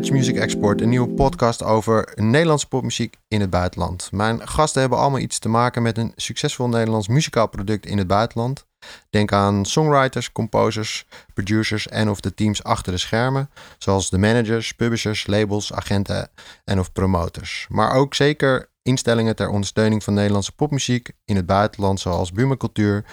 [0.00, 4.08] Dutch Music Export, een nieuwe podcast over Nederlandse popmuziek in het buitenland.
[4.12, 8.06] Mijn gasten hebben allemaal iets te maken met een succesvol Nederlands muzikaal product in het
[8.06, 8.66] buitenland.
[9.10, 14.72] Denk aan songwriters, composers, producers en of de teams achter de schermen, zoals de managers,
[14.72, 16.28] publishers, labels, agenten
[16.64, 17.66] en of promoters.
[17.70, 23.04] Maar ook zeker instellingen ter ondersteuning van Nederlandse popmuziek in het buitenland, zoals Buma Cultuur,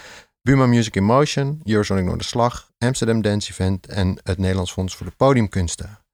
[0.41, 5.13] Buma Music in Motion, Eurosonic Noorderslag, Amsterdam Dance Event en het Nederlands Fonds voor de
[5.17, 6.05] Podiumkunsten.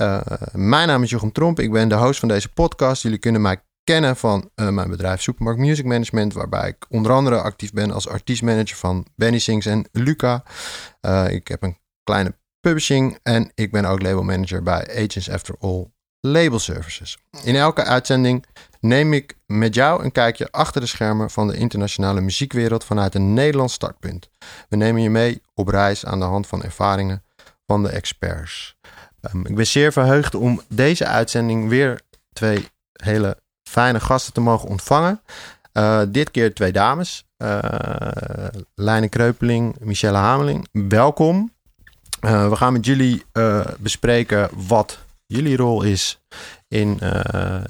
[0.00, 0.20] Uh,
[0.52, 3.02] mijn naam is Jochem Tromp, ik ben de host van deze podcast.
[3.02, 7.40] Jullie kunnen mij kennen van uh, mijn bedrijf Supermarkt Music Management, waarbij ik onder andere
[7.40, 10.42] actief ben als artiestmanager van Benny Sings en Luca.
[11.00, 15.90] Uh, ik heb een kleine publishing en ik ben ook labelmanager bij Agents After All
[16.20, 17.18] Label Services.
[17.42, 18.44] In elke uitzending
[18.80, 23.34] neem ik met jou een kijkje achter de schermen van de internationale muziekwereld vanuit een
[23.34, 24.30] Nederlands startpunt.
[24.68, 27.24] We nemen je mee op reis aan de hand van ervaringen
[27.66, 28.78] van de experts.
[29.34, 32.00] Um, ik ben zeer verheugd om deze uitzending weer
[32.32, 33.36] twee hele
[33.68, 35.20] fijne gasten te mogen ontvangen.
[35.72, 37.24] Uh, dit keer twee dames.
[37.38, 37.58] Uh,
[38.74, 40.68] Lijne Kreupeling, Michelle Hameling.
[40.72, 41.52] Welkom.
[42.20, 43.24] Uh, we gaan met jullie
[43.78, 46.20] bespreken wat jullie rol is
[46.68, 46.98] in,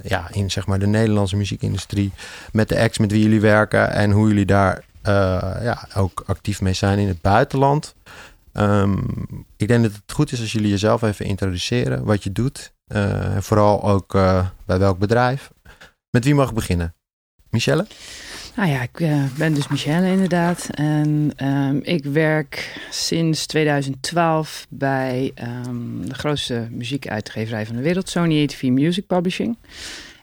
[0.03, 2.13] ja, in zeg maar de Nederlandse muziekindustrie.
[2.53, 4.85] Met de acts met wie jullie werken en hoe jullie daar
[5.63, 7.95] ja, ook actief mee zijn in het buitenland.
[8.53, 12.73] Um, ik denk dat het goed is als jullie jezelf even introduceren, wat je doet.
[12.89, 14.13] Uh, en vooral ook
[14.67, 15.51] bij welk bedrijf.
[16.11, 16.95] Met wie mag ik beginnen?
[17.51, 17.87] Michelle?
[18.57, 20.69] Nou ja, ik uh, ben dus Michelle inderdaad.
[20.75, 25.33] En um, ik werk sinds 2012 bij
[25.67, 29.57] um, de grootste muziekuitgeverij van de wereld, Sony ATV Music Publishing.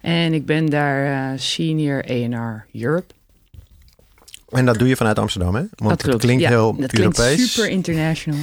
[0.01, 3.13] En ik ben daar senior A&R Europe.
[4.49, 5.63] En dat doe je vanuit Amsterdam, hè?
[5.75, 7.33] Want dat het klinkt ja, heel dat Europees.
[7.35, 8.39] Klinkt super international.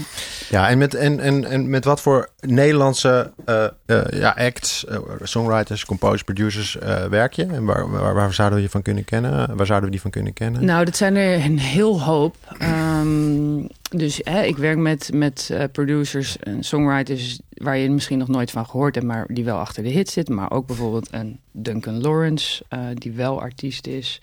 [0.48, 4.98] Ja, en met, en, en, en met wat voor Nederlandse uh, uh, ja, acts, uh,
[5.22, 6.76] songwriters, composers, producers
[7.10, 7.46] werk je?
[7.46, 9.56] En waar, waar, waar, zouden we je van kunnen kennen?
[9.56, 10.64] Waar zouden we die van kunnen kennen?
[10.64, 12.36] Nou, dat zijn er een heel hoop.
[12.62, 18.66] Um, dus ik werk met, met producers en songwriters waar je misschien nog nooit van
[18.66, 20.34] gehoord hebt, maar die wel achter de hit zitten.
[20.34, 22.64] Maar ook bijvoorbeeld een Duncan Lawrence,
[22.94, 24.20] die wel artiest is.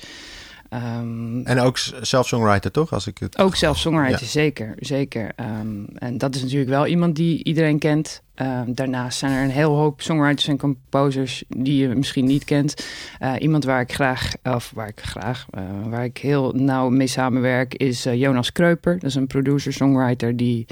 [0.73, 2.93] Um, en ook zelf songwriter, toch?
[2.93, 3.37] Als ik het...
[3.37, 4.27] Ook zelf songwriter, ja.
[4.27, 4.75] zeker.
[4.79, 5.31] zeker.
[5.61, 8.21] Um, en dat is natuurlijk wel iemand die iedereen kent.
[8.35, 12.87] Um, daarnaast zijn er een heel hoop songwriters en composers die je misschien niet kent.
[13.21, 17.07] Uh, iemand waar ik graag, of waar ik graag, uh, waar ik heel nauw mee
[17.07, 18.93] samenwerk, is uh, Jonas Kreuper.
[18.93, 20.65] Dat is een producer-songwriter die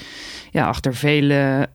[0.52, 1.70] ja, achter vele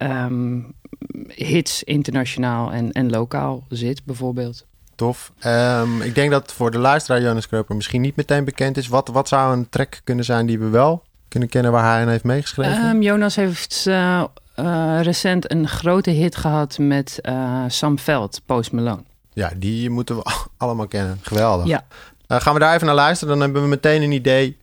[1.29, 4.67] hits internationaal en, en lokaal zit, bijvoorbeeld.
[4.95, 5.33] Tof.
[5.47, 8.89] Um, ik denk dat voor de luisteraar Jonas Kreuper misschien niet meteen bekend is.
[8.89, 12.09] Wat, wat zou een track kunnen zijn die we wel kunnen kennen waar hij aan
[12.09, 12.85] heeft meegeschreven?
[12.85, 14.25] Um, Jonas heeft uh,
[14.57, 19.03] uh, recent een grote hit gehad met uh, Sam Veld, Post Malone.
[19.33, 20.23] Ja, die moeten we
[20.57, 21.19] allemaal kennen.
[21.23, 21.67] Geweldig.
[21.67, 21.85] Ja.
[22.29, 23.33] gaan we daar even naar luisteren.
[23.35, 24.57] Dan hebben we meteen een idee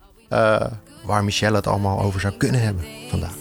[1.06, 3.34] waar Michelle het allemaal over zou kunnen hebben vandaag.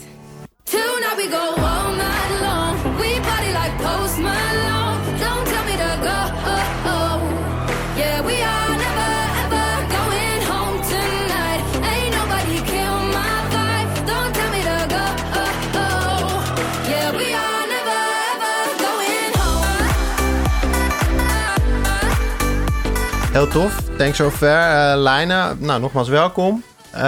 [23.33, 23.83] Heel tof.
[23.97, 24.49] Thanks zover.
[24.49, 26.63] Uh, Lijna, nou nogmaals welkom.
[26.95, 27.01] Uh,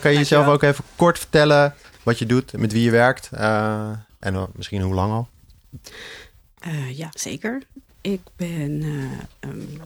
[0.00, 3.90] kan je jezelf ook even kort vertellen wat je doet, met wie je werkt uh,
[4.18, 5.28] en misschien hoe lang al?
[6.92, 7.62] ja, zeker.
[8.00, 8.82] Ik ben
[9.40, 9.80] um,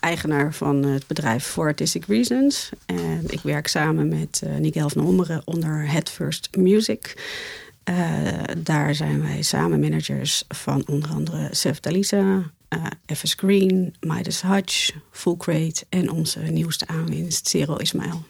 [0.00, 2.70] eigenaar van het bedrijf For Artistic Reasons.
[2.86, 7.22] En ik werk samen met uh, Nigel van Hommeren onder Head First Music.
[7.84, 7.96] Uh,
[8.58, 14.90] daar zijn wij samen managers van onder andere Sef Dalisa, uh, FS Green, Midas Hutch,
[15.10, 18.24] Full Crate en onze nieuwste aanwinst Zero Ismail.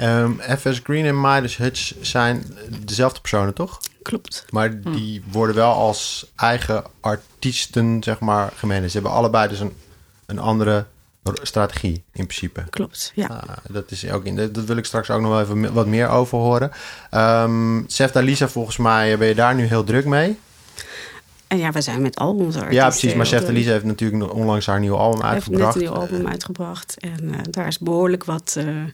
[0.00, 3.80] Um, FS Green en Midas Hutch zijn dezelfde personen, toch?
[4.02, 4.44] Klopt.
[4.50, 5.32] Maar die hm.
[5.32, 8.90] worden wel als eigen artiesten, zeg maar, gemeen.
[8.90, 9.72] Ze hebben allebei dus een,
[10.26, 10.86] een andere
[11.42, 12.64] strategie in principe.
[12.70, 13.30] Klopt, ja.
[13.30, 16.08] Uh, dat, is ook in, dat wil ik straks ook nog wel even wat meer
[16.08, 16.72] over horen.
[17.10, 20.38] Um, Sefta Lisa, volgens mij ben je daar nu heel druk mee.
[21.52, 22.72] En ja, we zijn met al onze artiesten.
[22.72, 23.14] Ja, precies.
[23.14, 25.74] Maar Chef Lisa heeft natuurlijk onlangs haar nieuwe album uitgebracht.
[25.74, 26.96] Heeft net een nieuw album uitgebracht.
[27.00, 28.84] En uh, daar is behoorlijk wat uh, uh,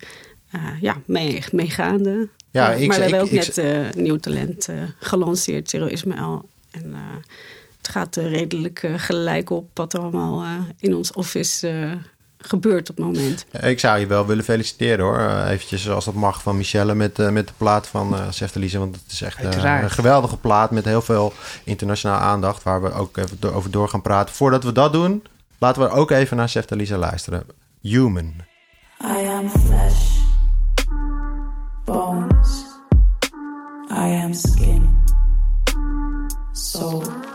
[0.81, 2.29] ja, mee, mee gaande.
[2.51, 4.69] Ja, ik, maar we ik, hebben ook ik, net nieuw talent
[4.99, 6.49] gelanceerd, Zero Ismael.
[6.71, 6.95] En
[7.77, 10.45] het gaat redelijk gelijk op wat er allemaal
[10.79, 11.99] in ons office
[12.39, 13.47] gebeurt op het moment.
[13.61, 15.19] Ik zou je wel willen feliciteren hoor.
[15.19, 18.79] Uh, eventjes als dat mag van Michelle met, uh, met de plaat van uh, Seftelise.
[18.79, 21.33] Want het is echt een geweldige plaat met heel veel
[21.65, 22.63] internationale aandacht.
[22.63, 24.35] Waar we ook even over door gaan praten.
[24.35, 25.25] Voordat we dat doen,
[25.59, 27.47] laten we ook even naar Seftelise luisteren.
[27.81, 28.35] Human.
[29.05, 30.19] I am flesh,
[31.85, 32.65] bones.
[33.91, 35.03] I am skin,
[36.53, 37.28] soul.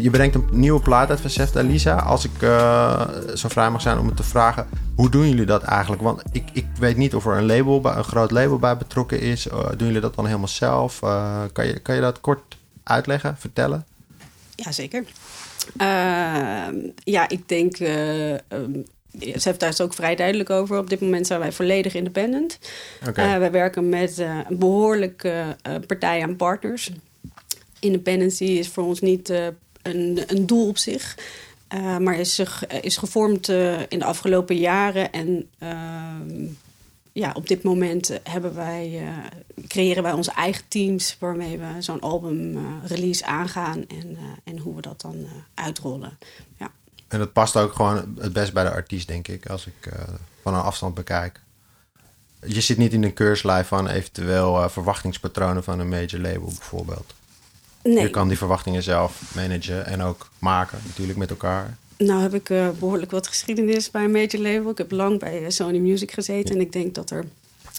[0.00, 1.94] Je brengt een nieuwe plaat uit van Seft Lisa.
[1.94, 5.62] Als ik uh, zo vrij mag zijn om het te vragen, hoe doen jullie dat
[5.62, 6.02] eigenlijk?
[6.02, 9.46] Want ik, ik weet niet of er een, label een groot label bij betrokken is.
[9.46, 10.98] Uh, doen jullie dat dan helemaal zelf?
[11.52, 13.86] kan, je, kan je dat kort uitleggen, vertellen?
[14.54, 15.04] Jazeker.
[15.76, 17.78] Ehm, ja, ik denk...
[18.48, 18.84] Um,
[19.18, 20.78] ze heeft daar ook vrij duidelijk over.
[20.78, 22.58] Op dit moment zijn wij volledig independent.
[23.08, 23.38] Okay.
[23.38, 25.56] wij werken met een behoorlijke
[25.86, 26.90] partij aan partners.
[27.78, 29.32] Independency is voor ons niet
[29.82, 31.16] een, een doel op zich.
[31.74, 35.12] Uh, maar is, zich, is gevormd uh, in de afgelopen jaren.
[35.12, 36.48] En uh,
[37.12, 39.02] ja, op dit moment hebben wij,
[39.66, 44.80] creëren wij onze eigen teams waarmee we zo'n album release aangaan en, en hoe we
[44.82, 46.18] dat dan uitrollen.
[46.58, 46.70] Ja.
[47.08, 49.92] En dat past ook gewoon het best bij de artiest, denk ik, als ik
[50.42, 51.40] van een afstand bekijk.
[52.46, 57.14] Je zit niet in een keurslijf van eventueel verwachtingspatronen van een major label bijvoorbeeld.
[57.82, 58.02] Nee.
[58.02, 61.76] Je kan die verwachtingen zelf managen en ook maken, natuurlijk met elkaar.
[61.96, 64.70] Nou heb ik uh, behoorlijk wat geschiedenis bij een major label.
[64.70, 66.54] Ik heb lang bij eh, Sony Music gezeten.
[66.54, 67.24] En ik denk dat er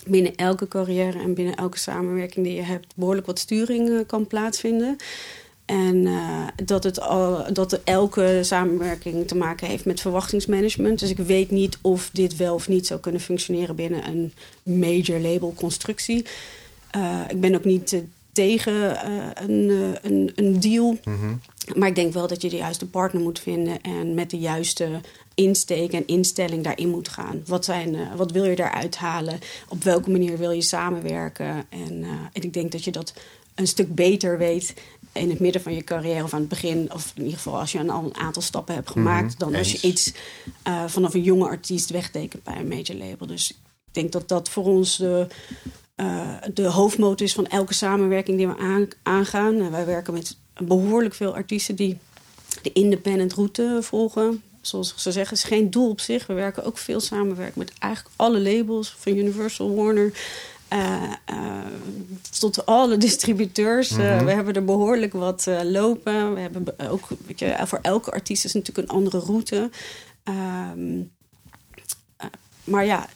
[0.06, 2.94] binnen elke carrière en binnen elke samenwerking die je hebt...
[2.96, 4.98] behoorlijk wat sturing uh, kan plaatsvinden.
[5.66, 11.00] En uh, dat, het al, dat elke samenwerking te maken heeft met verwachtingsmanagement.
[11.00, 14.34] Dus ik weet niet of dit wel of niet zou kunnen functioneren binnen een
[14.64, 16.26] major label constructie.
[16.96, 18.04] Uh, ik ben ook niet
[18.34, 20.98] tegen uh, een, uh, een, een, deal.
[21.04, 21.42] Mm
[21.76, 25.02] Maar ik denk wel dat je de juiste partner moet vinden en met de juiste
[25.34, 27.44] insteek en instelling daarin moet gaan.
[27.46, 29.40] Wat, zijn, uh, wat wil je daaruit halen?
[29.68, 31.66] Op welke manier wil je samenwerken?
[31.70, 32.04] En,
[32.34, 33.14] en ik denk dat je dat
[33.56, 34.74] een stuk beter weet
[35.12, 37.72] in het midden van je carrière of aan het begin, of in ieder geval als
[37.72, 40.14] je een, al een aantal stappen hebt gemaakt, mm dan als je iets
[40.88, 43.28] vanaf een jonge artiest wegtekent bij een major label.
[43.28, 43.58] Dus ik
[43.92, 45.28] denk dat dat voor ons de,
[45.96, 49.56] uh, de hoofdmoot is van elke samenwerking die we aangaan.
[49.56, 51.98] Uh, wij werken met behoorlijk veel artiesten die
[52.62, 54.44] de independent route volgen.
[54.62, 56.28] Zoals ze zeggen, is geen doel op zich.
[56.28, 60.14] We werken ook veel samenwerken met eigenlijk alle labels, van Universal, Warner.
[60.74, 61.14] Uh,
[62.40, 63.90] tot alle distributeurs.
[63.90, 64.26] Mhm.
[64.26, 66.34] we hebben er behoorlijk wat lopen.
[66.34, 69.70] We hebben ook, weet je, voor elke artiest is natuurlijk een andere route.
[70.24, 71.02] Ehm,
[72.64, 73.08] maar ja,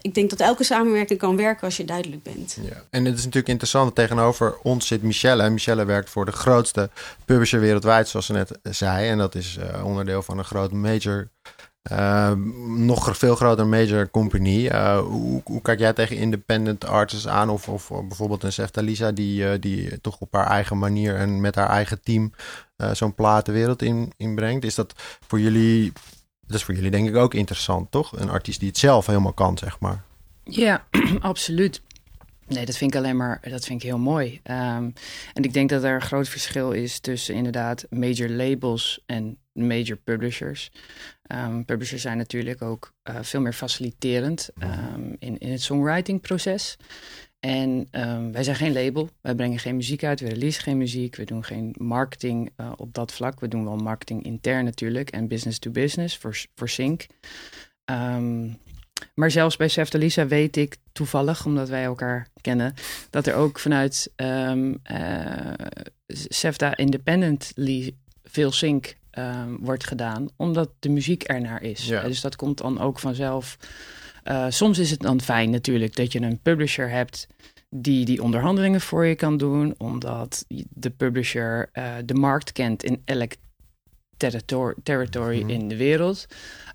[0.00, 2.58] ik denk dat elke samenwerking kan werken als je duidelijk bent.
[2.62, 2.82] Ja.
[2.90, 3.94] En het is natuurlijk interessant.
[3.94, 5.50] Tegenover ons zit Michelle.
[5.50, 6.90] Michelle werkt voor de grootste
[7.24, 9.08] publisher wereldwijd, zoals ze net zei.
[9.08, 11.28] En dat is uh, onderdeel van een groot major.
[11.92, 12.32] Uh,
[12.76, 14.66] nog veel groter major company.
[14.66, 17.48] Uh, hoe, kijk jij tegen independent artists aan?
[17.48, 21.54] Of, of bijvoorbeeld een Sefta Lisa, die, die toch op haar eigen manier en met
[21.54, 22.32] haar eigen team
[22.92, 24.64] zo'n platenwereld in, inbrengt?
[24.64, 24.94] Is dat
[25.26, 25.92] voor jullie
[26.50, 28.20] dat is voor jullie denk ik ook interessant, toch?
[28.20, 30.02] Een artiest die het zelf helemaal kan, zeg maar.
[30.44, 30.86] Ja,
[31.20, 31.82] absoluut.
[32.46, 34.40] Nee, dat vind ik alleen maar, dat vind ik heel mooi.
[34.44, 34.92] Um,
[35.34, 39.96] en ik denk dat er een groot verschil is tussen inderdaad major labels en major
[39.96, 40.70] publishers.
[41.34, 46.76] Um, publishers zijn natuurlijk ook uh, veel meer faciliterend um, in, in het songwriting-proces.
[47.40, 49.10] En um, wij zijn geen label.
[49.20, 50.20] Wij brengen geen muziek uit.
[50.20, 51.16] We release geen muziek.
[51.16, 53.40] We doen geen marketing uh, op dat vlak.
[53.40, 55.10] We doen wel marketing intern natuurlijk.
[55.10, 57.06] En business to business voor, voor Sync.
[57.84, 58.58] Um,
[59.14, 62.74] maar zelfs bij Sefta Lisa weet ik toevallig, omdat wij elkaar kennen,
[63.10, 65.52] dat er ook vanuit um, uh,
[66.06, 67.94] Sefta Independently
[68.24, 71.86] veel sync um, wordt gedaan, omdat de muziek ernaar is.
[71.86, 72.02] Ja.
[72.02, 73.56] Dus dat komt dan ook vanzelf
[74.24, 77.26] uh, soms is het dan fijn natuurlijk dat je een publisher hebt
[77.70, 83.02] die die onderhandelingen voor je kan doen, omdat de publisher uh, de markt kent in
[83.04, 83.32] elk
[84.16, 85.50] territory, territory mm.
[85.50, 86.26] in de wereld.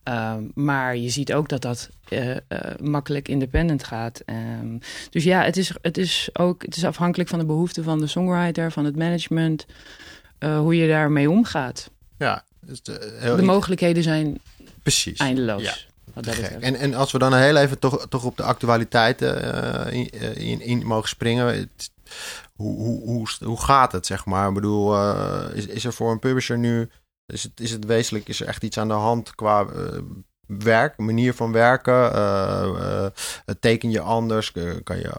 [0.09, 2.35] Uh, maar je ziet ook dat dat uh,
[2.81, 4.23] makkelijk independent gaat.
[4.25, 7.99] Um, dus ja, het is, het is ook het is afhankelijk van de behoeften van
[7.99, 9.65] de songwriter, van het management,
[10.39, 11.91] hoe je daarmee omgaat.
[12.17, 14.39] Ja, dus de, de mogelijkheden zijn
[14.81, 15.19] Precies.
[15.19, 15.63] eindeloos.
[15.63, 15.75] Ja.
[16.59, 19.55] En, en als we dan heel even toch, toch op de actualiteiten
[19.87, 21.69] uh, in, in, in, mogen springen.
[22.55, 24.47] hoe, hoe, hoe, hoe gaat het, zeg maar?
[24.47, 26.89] Ik bedoel, uh, is, is er voor een publisher nu...
[27.25, 29.99] Is het, is het wezenlijk, is er echt iets aan de hand qua uh,
[30.47, 32.15] werk, manier van werken?
[32.15, 33.05] Uh,
[33.59, 34.51] teken je anders?
[34.83, 35.11] kan je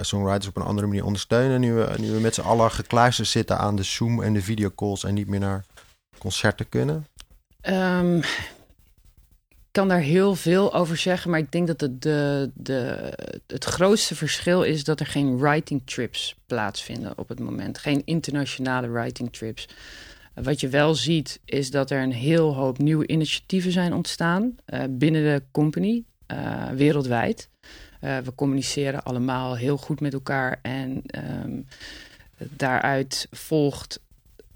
[0.00, 1.60] songwriters op een andere manier ondersteunen?
[1.60, 5.04] Nu we, nu we met z'n allen gekluisterd zitten aan de Zoom en de videocalls
[5.04, 5.64] en niet meer naar
[6.18, 7.06] concerten kunnen?
[7.62, 8.22] Um,
[9.74, 13.12] kan daar heel veel over zeggen, maar ik denk dat het, de, de,
[13.46, 17.78] het grootste verschil is dat er geen writing trips plaatsvinden op het moment.
[17.78, 19.68] Geen internationale writing trips.
[20.34, 24.82] Wat je wel ziet, is dat er een heel hoop nieuwe initiatieven zijn ontstaan uh,
[24.90, 27.48] binnen de company, uh, wereldwijd.
[28.00, 31.02] Uh, we communiceren allemaal heel goed met elkaar en
[31.42, 31.66] um,
[32.38, 34.00] daaruit volgt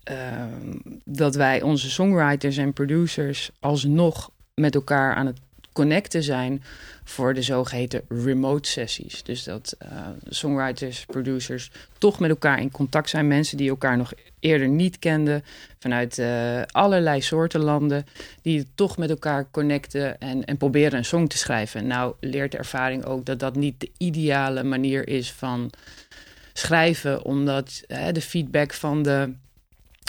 [0.04, 5.38] um, dat wij onze songwriters en producers alsnog met elkaar aan het
[5.72, 6.62] connecten zijn
[7.04, 9.22] voor de zogeheten remote sessies.
[9.22, 9.88] Dus dat uh,
[10.28, 13.26] songwriters, producers toch met elkaar in contact zijn.
[13.26, 15.44] Mensen die elkaar nog eerder niet kenden,
[15.78, 18.06] vanuit uh, allerlei soorten landen,
[18.42, 21.86] die toch met elkaar connecten en, en proberen een song te schrijven.
[21.86, 25.70] Nou leert de ervaring ook dat dat niet de ideale manier is van
[26.52, 29.32] schrijven, omdat de feedback van de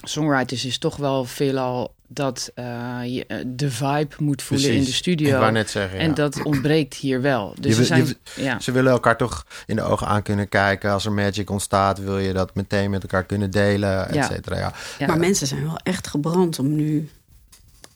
[0.04, 2.66] songwriters is toch wel veelal dat uh,
[3.06, 5.46] je eh, de vibe moet voelen in de studio.
[5.46, 7.54] Ik net zeggen, En dat ontbreekt hier wel.
[7.60, 8.60] Dus je, zijn, ja.
[8.60, 10.92] Ze willen elkaar toch in de ogen aan kunnen kijken.
[10.92, 14.58] Als er magic ontstaat, wil je dat meteen met elkaar kunnen delen, et cetera.
[14.58, 14.74] Ja.
[15.00, 15.08] ja.
[15.08, 17.10] Maar mensen zijn wel echt gebrand om nu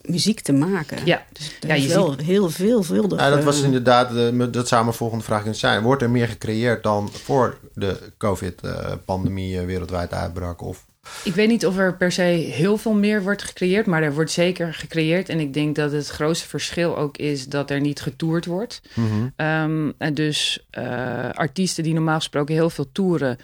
[0.01, 1.05] muziek te maken.
[1.05, 2.21] Ja, dus ja je wel ziet...
[2.21, 3.17] heel veel, veel.
[3.17, 5.83] Ja, dat was inderdaad, de, dat zou mijn volgende vraag kunnen zijn.
[5.83, 10.61] Wordt er meer gecreëerd dan voor de COVID-pandemie eh, wereldwijd uitbrak?
[10.61, 10.85] Of
[11.23, 14.31] ik weet niet of er per se heel veel meer wordt gecreëerd, maar er wordt
[14.31, 15.29] zeker gecreëerd.
[15.29, 18.81] En ik denk dat het grootste verschil ook is dat er niet getoerd wordt.
[18.93, 19.27] Mhm.
[19.35, 23.37] Ehm, en dus uh, artiesten die normaal gesproken heel veel toeren,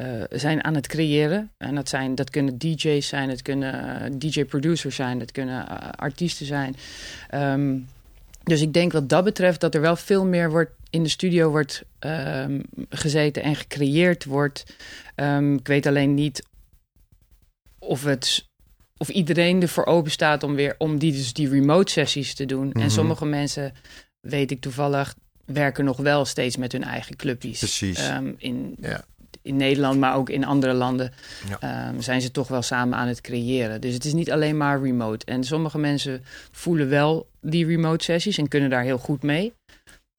[0.00, 1.50] uh, zijn aan het creëren.
[1.58, 3.74] En dat, zijn, dat kunnen DJ's zijn, het kunnen
[4.12, 5.66] uh, DJ-producers zijn, het kunnen
[5.96, 6.76] artiesten zijn.
[7.34, 7.86] Um,
[8.42, 11.50] dus ik denk wat dat betreft dat er wel veel meer wordt in de studio
[11.50, 14.64] wordt um, gezeten en gecreëerd wordt.
[15.56, 16.42] ik weet alleen niet
[17.82, 18.50] of het
[18.96, 22.72] of iedereen ervoor open staat om weer om die, dus die remote sessies te doen.
[22.72, 22.90] En Mhm.
[22.90, 23.72] sommige mensen,
[24.20, 27.58] weet ik toevallig, werken nog wel steeds met hun eigen clubjes.
[27.58, 27.98] Precies.
[27.98, 29.04] Ehm, in, Ja.
[29.42, 31.12] in Nederland, maar ook in andere landen
[31.48, 31.86] Ja.
[31.88, 33.80] ehm, zijn ze toch wel samen aan het creëren.
[33.80, 35.26] Dus het is niet alleen maar remote.
[35.26, 39.52] En sommige mensen voelen wel die remote sessies en kunnen daar heel goed mee.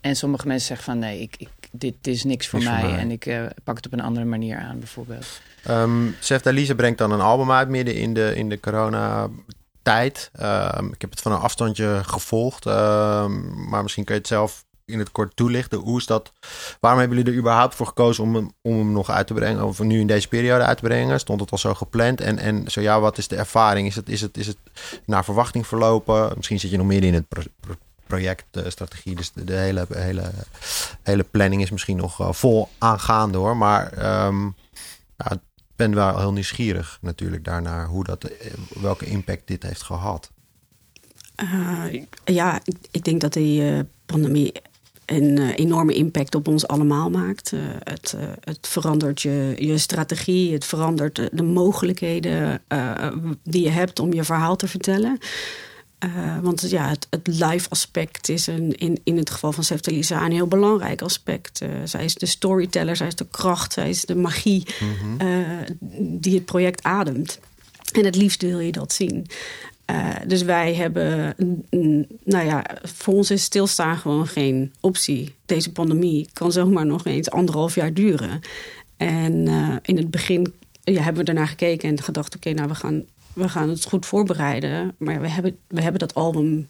[0.03, 2.97] En sommige mensen zeggen van nee, ik, ik, dit is niks voor, Niks voor mij.
[2.97, 5.25] En ik eh, pak het op een andere manier aan, bijvoorbeeld.
[5.69, 10.31] Um, Sef Dalise brengt dan een album uit midden in de, in de coronatijd.
[10.41, 12.65] Um, ik heb het van een afstandje gevolgd.
[12.65, 15.79] Um, maar misschien kun je het zelf in het kort toelichten.
[15.79, 16.31] Hoe is dat?
[16.79, 19.65] Waarom hebben jullie er überhaupt voor gekozen om hem, om hem nog uit te brengen?
[19.65, 21.19] Of nu in deze periode uit te brengen?
[21.19, 22.21] Stond het al zo gepland?
[22.21, 23.87] En, en zo ja, wat is de ervaring?
[23.87, 24.57] Is het, is het, is het
[25.05, 26.31] naar verwachting verlopen?
[26.35, 27.25] Misschien zit je nog meer in het
[28.21, 29.15] pro pro projectstrategie.
[29.15, 30.31] Dus de, hele, hele,
[31.01, 33.57] hele planning is misschien nog uh, vol aangaande hoor.
[33.57, 33.99] Maar
[35.17, 35.39] ja, ik
[35.75, 38.31] ben wel heel nieuwsgierig natuurlijk daarnaar hoe dat,
[38.81, 40.31] welke impact dit heeft gehad.
[41.43, 44.53] Uh, ja, ik, ik, denk dat die pandemie
[45.05, 47.51] een enorme impact op ons allemaal maakt.
[47.83, 52.61] het, het, verandert je, je strategie, het verandert de, de mogelijkheden
[53.43, 55.19] die je hebt om je verhaal te vertellen.
[56.05, 60.25] Uh, want ja, het, het live aspect is een, in, in het geval van Seftalisa
[60.25, 61.61] een heel belangrijk aspect.
[61.61, 65.27] Uh, zij is de storyteller, zij is de kracht, zij is de magie mm -hmm.
[65.27, 65.47] uh,
[65.99, 67.39] die het project ademt.
[67.91, 69.27] En het liefst wil je dat zien.
[70.27, 71.35] dus wij hebben,
[72.23, 75.35] nou ja, voor ons is stilstaan gewoon geen optie.
[75.45, 78.41] Deze pandemie kan zomaar nog eens anderhalf jaar duren.
[78.97, 79.47] En
[79.83, 83.05] in het begin ja, hebben we daarnaar gekeken en gedacht: oké, okay, nou we gaan
[83.33, 84.95] we gaan het goed voorbereiden.
[84.97, 86.67] Maar we hebben, we hebben dat album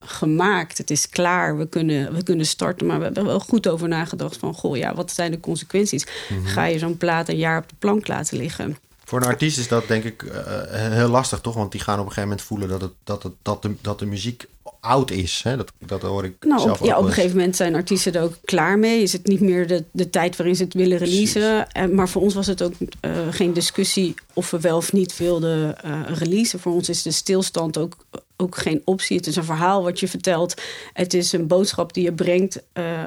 [0.00, 0.78] gemaakt.
[0.78, 1.56] Het is klaar.
[1.56, 2.86] We kunnen, we kunnen starten.
[2.86, 4.54] Maar we hebben er wel goed over nagedacht van...
[4.54, 6.06] goh, ja, wat zijn de consequenties?
[6.06, 6.46] Mm -hmm.
[6.46, 8.76] Ga je zo'n plaat een jaar op de plank laten liggen?
[9.10, 10.32] Voor een artiest is dat denk ik uh,
[10.72, 11.54] heel lastig, toch?
[11.54, 13.98] Want die gaan op een gegeven moment voelen dat, het, dat, het, dat, de, dat
[13.98, 14.46] de muziek
[14.80, 15.40] oud is.
[15.44, 15.56] Hè?
[15.56, 18.22] Dat, dat hoor ik nou, zelf op, ja, op een gegeven moment zijn artiesten er
[18.22, 19.02] ook klaar mee.
[19.02, 21.70] Is het niet meer de, de tijd waarin ze het willen releasen.
[21.70, 25.16] En, maar voor ons was het ook uh, geen discussie of we wel of niet
[25.16, 26.60] wilden uh, releasen.
[26.60, 27.96] Voor ons is de stilstand ook,
[28.40, 29.16] ook geen optie.
[29.16, 30.62] Het is een verhaal wat je vertelt.
[30.92, 33.04] Het is een boodschap die je brengt uh,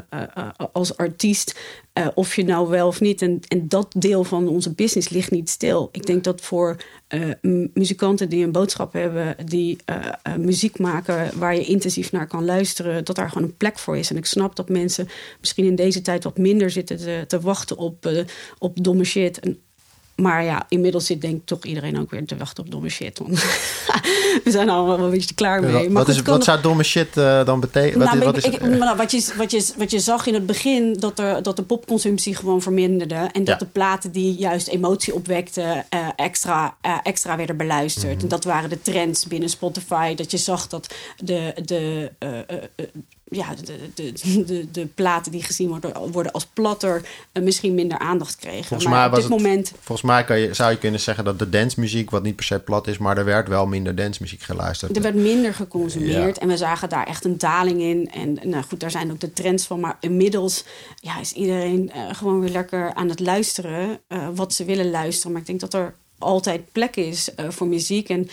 [0.71, 1.59] als artiest.
[2.13, 3.21] of je nou wel of niet.
[3.21, 5.89] En, en dat deel van onze business ligt niet stil.
[5.91, 6.75] Ik denk dat voor
[7.73, 9.35] muzikanten die een boodschap hebben...
[9.45, 9.77] die
[10.37, 13.05] muziek maken waar je intensief naar kan luisteren...
[13.05, 14.09] dat daar gewoon een plek voor is.
[14.09, 15.07] En ik snap dat mensen
[15.39, 18.25] misschien in deze tijd wat minder zitten te, te wachten op,
[18.57, 19.39] op domme shit.
[19.39, 19.59] En
[20.15, 23.19] maar ja, inmiddels zit denk ik toch iedereen ook weer te wachten op domme shit.
[23.19, 23.31] Want
[24.43, 25.71] we zijn allemaal wel een beetje klaar mee.
[25.71, 28.07] wat, maar is, wat zou domme shit uh, dan betekenen?
[28.07, 31.19] Nou, wat, ik, nou, wat, je, wat, je, wat je zag in het begin, dat,
[31.19, 33.29] er, dat de popconsumptie gewoon verminderde.
[33.31, 38.05] En dat de platen die juist emotie opwekten, uh, extra, uh, extra werden beluisterd.
[38.05, 38.21] Mm -hmm.
[38.21, 40.15] En dat waren de trends binnen Spotify.
[40.15, 42.11] Dat je zag dat de, de
[43.23, 47.01] ja, de, de, de, de, platen die gezien worden, worden als platter
[47.33, 48.63] uh, misschien minder aandacht kregen.
[48.63, 49.73] Volgens maar mij, op dit het, moment...
[49.79, 52.59] volgens mij kan je, zou je kunnen zeggen dat de dancemuziek, wat niet per se
[52.59, 54.95] plat is, maar er werd wel minder dancemuziek geluisterd.
[54.95, 56.41] Er werd minder geconsumeerd ja.
[56.41, 58.11] en we zagen daar echt een daling in.
[58.11, 59.79] En nou goed, daar zijn ook de trends van.
[59.79, 60.63] Maar inmiddels
[60.95, 65.31] ja, is iedereen uh, gewoon weer lekker aan het luisteren uh, wat ze willen luisteren.
[65.31, 68.29] Maar ik denk dat er altijd plek is voor muziek en,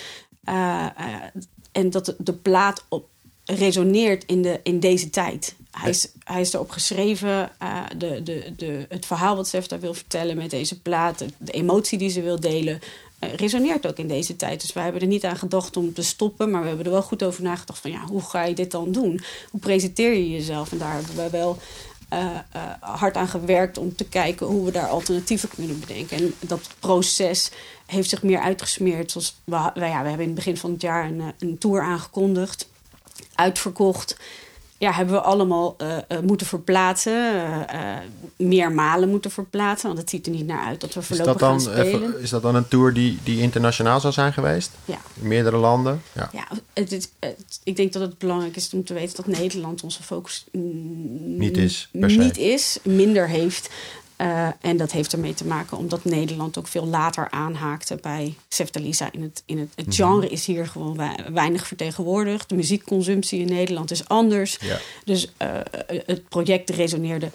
[1.72, 3.09] en dat de plaat op
[3.54, 5.54] resoneert in, de, in deze tijd.
[5.70, 9.94] Hij is, hij is erop geschreven, uh, de, de, de, het verhaal wat Sefta wil
[9.94, 12.80] vertellen met deze plaat, de, de emotie die ze wil delen,
[13.20, 14.60] uh, resoneert ook in deze tijd.
[14.60, 17.02] Dus wij hebben er niet aan gedacht om te stoppen, maar we hebben er wel
[17.02, 19.20] goed over nagedacht van ja, hoe ga je dit dan doen?
[19.50, 20.72] Hoe presenteer je jezelf?
[20.72, 21.58] En daar hebben we wel
[22.12, 22.40] uh,
[22.80, 26.16] hard aan gewerkt om te kijken hoe we daar alternatieven kunnen bedenken.
[26.16, 27.50] En dat proces
[27.86, 29.10] heeft zich meer uitgesmeerd.
[29.10, 32.68] Zoals we, ja, we hebben in het begin van het jaar een, een tour aangekondigd
[33.34, 34.16] uitverkocht.
[34.78, 37.34] Ja, hebben we allemaal uh, uh, moeten verplaatsen.
[37.74, 37.96] Uh,
[38.36, 39.86] meermalen moeten verplaatsen.
[39.86, 42.08] Want het ziet er niet naar uit dat we voorlopig is dat dan, gaan spelen.
[42.08, 44.70] Even, is dat dan een tour die, die internationaal zou zijn geweest?
[44.84, 44.98] Ja.
[45.14, 46.02] Meerdere landen?
[46.12, 49.38] Ja, ja het, het, het, ik denk dat het belangrijk is om te weten dat
[49.38, 51.88] Nederland onze focus niet is.
[51.92, 52.16] Per se.
[52.16, 53.70] Niet is, minder heeft.
[54.20, 59.08] Uh, en dat heeft ermee te maken omdat Nederland ook veel later aanhaakte bij Seftalisa.
[59.12, 61.00] In het, in het, het genre is hier gewoon
[61.32, 62.48] weinig vertegenwoordigd.
[62.48, 64.56] De muziekconsumptie in Nederland is anders.
[64.60, 64.78] Ja.
[65.04, 65.48] Dus uh,
[65.86, 67.30] het project resoneerde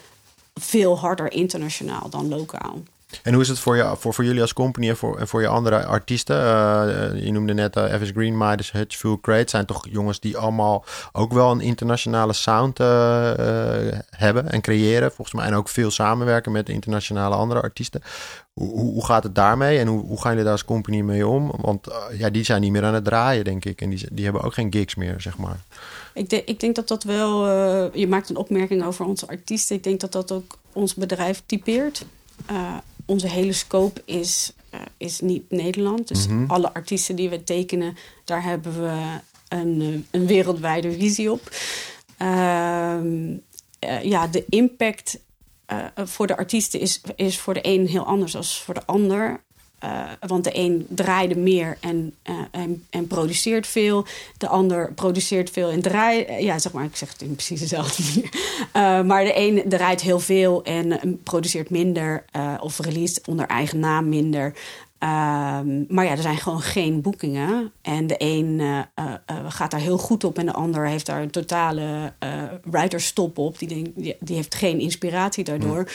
[0.54, 2.82] veel harder internationaal dan lokaal.
[3.22, 5.40] En hoe is het voor, je, voor, voor jullie als company en voor, en voor
[5.40, 6.36] je andere artiesten?
[6.36, 9.50] Uh, je noemde net uh, Evis Green, Midas, Full Crate.
[9.50, 12.78] zijn toch jongens die allemaal ook wel een internationale sound
[14.10, 15.12] hebben en creëren.
[15.12, 15.46] Volgens mij.
[15.46, 18.02] En ook veel samenwerken met internationale andere artiesten.
[18.52, 21.26] Hoe, hoe, hoe gaat het daarmee en hoe, hoe gaan jullie daar als company mee
[21.26, 21.52] om?
[21.60, 21.86] Want
[22.18, 23.80] ja, die zijn niet meer aan het draaien, denk ik.
[23.80, 25.60] En die, die hebben ook geen gigs meer, zeg maar.
[26.14, 27.46] Ik, de, ik denk dat dat wel...
[27.92, 29.76] je maakt een opmerking over onze artiesten.
[29.76, 32.04] Ik denk dat dat ook ons bedrijf typeert.
[33.06, 36.08] Onze hele scope is, uh, is niet Nederland.
[36.08, 36.44] Dus Mhm.
[36.50, 41.50] alle artiesten die we tekenen, daar hebben we een, uh, een wereldwijde visie op.
[42.16, 45.18] Ehm, uh, ja, de impact
[45.96, 49.40] voor de artiesten is, is voor de een heel anders dan voor de ander.
[49.84, 54.06] Uh, want de een draaide meer en, uh, en, en, produceert veel.
[54.38, 56.42] De ander produceert veel en draait.
[56.42, 59.04] Ja, zeg maar, ik zeg het in precies dezelfde manier.
[59.06, 62.24] Maar de een draait heel veel en produceert minder.
[62.60, 64.52] of release onder eigen naam minder.
[65.88, 67.72] maar ja, er zijn gewoon geen boekingen.
[67.82, 68.60] En de een
[69.48, 72.12] gaat daar heel goed op en de ander heeft daar een totale
[72.64, 73.58] writerstop op.
[73.58, 75.78] Die, die, die, heeft geen inspiratie daardoor.
[75.78, 75.86] Mm.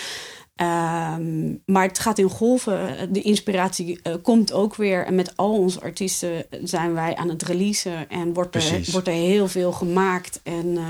[0.62, 3.14] Um, maar het gaat in golven.
[3.14, 5.06] De inspiratie uh, komt ook weer.
[5.06, 8.10] En met al onze artiesten zijn wij aan het releasen.
[8.10, 10.40] En wordt er, wordt er heel veel gemaakt.
[10.44, 10.82] En uh,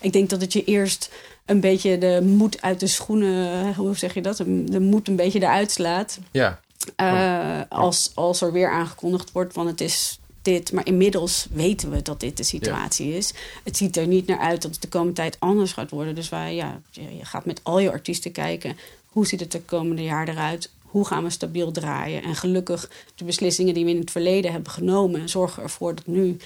[0.00, 1.10] ik denk dat het je eerst
[1.44, 3.74] een beetje de moed uit de schoenen...
[3.74, 4.36] Hoe zeg je dat?
[4.46, 6.18] De moed een beetje eruit slaat.
[6.30, 6.60] Ja.
[6.96, 9.54] Uh, als, als er weer aangekondigd wordt.
[9.54, 10.72] Want het is dit.
[10.72, 13.16] Maar inmiddels weten we dat dit de situatie ja.
[13.16, 13.32] is.
[13.64, 16.14] Het ziet er niet naar uit dat het de komende tijd anders gaat worden.
[16.14, 18.76] Dus wij, ja, je gaat met al je artiesten kijken
[19.18, 20.70] hoe ziet het de komende jaar eruit?
[20.82, 22.22] Hoe gaan we stabiel draaien?
[22.22, 26.36] En gelukkig, de beslissingen die we in het verleden hebben genomen, zorgen ervoor dat nu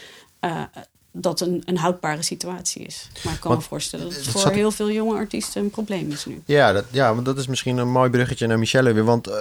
[0.40, 0.62] uh,
[1.12, 3.08] dat een, een houdbare situatie is.
[3.24, 4.52] Maar ik kan Want, me voorstellen dat het voor zat...
[4.52, 6.42] heel veel jonge artiesten een probleem is nu.
[6.44, 9.04] Ja, dat, ja, want dat is misschien een mooi bruggetje naar Michelle weer.
[9.04, 9.34] Want uh,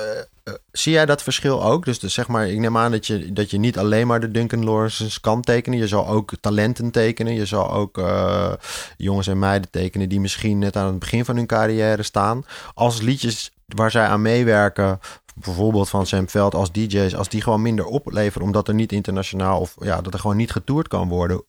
[0.44, 1.86] uh, zie jij dat verschil ook?
[1.86, 4.32] Dus, dus zeg maar, ik neem aan dat je, dat je niet alleen maar de
[4.32, 5.80] Duncan Laurens's kan tekenen.
[5.80, 7.34] Je zal ook talenten tekenen.
[7.34, 8.54] Je zal ook uh,
[8.98, 12.46] jongens en meiden tekenen die misschien net aan het begin van hun carrière staan.
[12.74, 15.00] Als liedjes waar zij aan meewerken,
[15.36, 19.60] bijvoorbeeld van Sam Veld als DJ's, als die gewoon minder opleveren omdat er niet internationaal
[19.60, 21.44] of ja, dat er gewoon niet getoerd kan worden,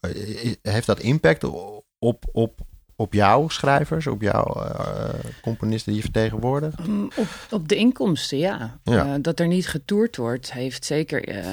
[0.62, 1.44] heeft dat impact
[1.98, 2.60] op, op,
[2.96, 5.08] op jouw schrijvers, op jouw uh,
[5.42, 6.78] componisten die je vertegenwoordigt?
[6.78, 8.78] Um, op, op de inkomsten, ja.
[8.84, 9.06] ja.
[9.06, 11.44] Uh, dat er niet getoerd wordt, heeft zeker uh,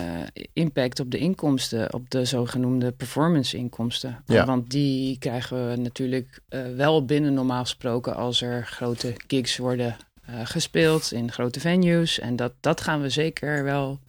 [0.53, 4.23] impact op de inkomsten, op de zogenoemde performance-inkomsten.
[4.25, 4.45] Ja.
[4.45, 9.95] Want die krijgen we natuurlijk eh, wel binnen normaal gesproken als er grote gigs worden
[10.43, 12.19] gespeeld in grote venues.
[12.19, 13.99] En dat, dat gaan we zeker wel,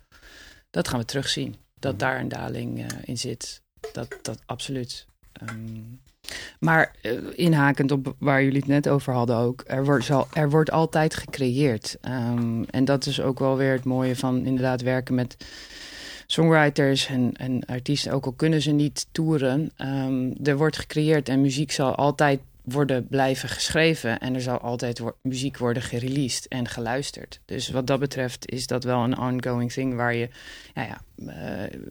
[0.70, 1.56] dat gaan we terugzien.
[1.78, 3.62] Dat daar een daling uh, in zit.
[3.92, 5.06] Dat, dat absoluut.
[5.48, 6.00] Um,
[6.58, 10.50] Maar uh, inhakend op waar jullie het net over hadden ook, er wordt, zal, er
[10.50, 11.96] wordt altijd gecreëerd.
[12.02, 15.36] Um, en dat is ook wel weer het mooie van inderdaad werken met
[16.26, 19.70] songwriters en, en artiesten, ook al kunnen ze niet toeren.
[19.78, 22.40] Um, er wordt gecreëerd en muziek zal altijd
[22.72, 27.40] worden blijven geschreven en er zal altijd muziek worden gereleased en geluisterd.
[27.44, 30.28] Dus wat dat betreft is dat wel een ongoing thing waar je
[30.74, 31.32] ja, ja, uh,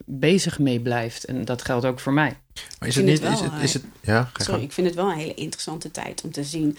[0.05, 1.25] bezig mee blijft.
[1.25, 2.37] En dat geldt ook voor mij.
[2.79, 3.21] Maar is het niet?
[3.21, 6.31] is het, is het, ja, sorry, ik vind het wel een hele interessante tijd om
[6.31, 6.77] te zien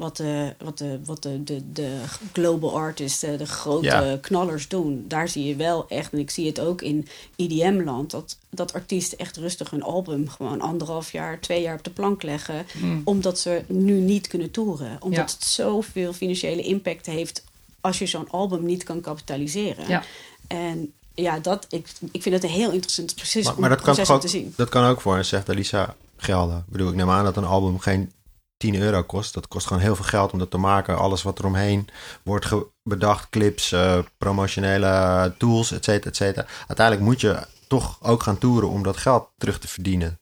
[0.00, 2.00] wat de, wat de, wat de, de, de
[2.32, 4.18] global artists, de, de grote ja.
[4.20, 5.04] knallers doen.
[5.08, 9.18] Daar zie je wel echt, en ik zie het ook in IDM-land, dat, dat artiesten
[9.18, 12.66] echt rustig hun album gewoon anderhalf jaar, twee jaar op de plank leggen.
[12.74, 13.00] Mm.
[13.04, 14.96] Omdat ze nu niet kunnen toeren.
[15.00, 15.34] Omdat ja.
[15.34, 17.44] het zoveel financiële impact heeft
[17.80, 19.88] als je zo'n album niet kan kapitaliseren.
[19.88, 20.02] Ja.
[20.46, 23.98] En ja, dat, ik, ik vind het een heel interessant precies maar, maar dat kan
[24.06, 24.52] ook, te zien.
[24.56, 26.56] Dat kan ook voor zegt Lisa gelden.
[26.56, 28.12] Ik bedoel, ik neem aan dat een album geen
[28.60, 29.34] 10 euro kost.
[29.34, 30.98] Dat kost gewoon heel veel geld om dat te maken.
[30.98, 31.88] Alles wat eromheen
[32.22, 32.48] wordt
[32.82, 36.46] bedacht, clips, uh, promotionele tools, et cetera, et cetera.
[36.66, 40.18] Uiteindelijk moet je toch ook gaan toeren om dat geld terug te verdienen.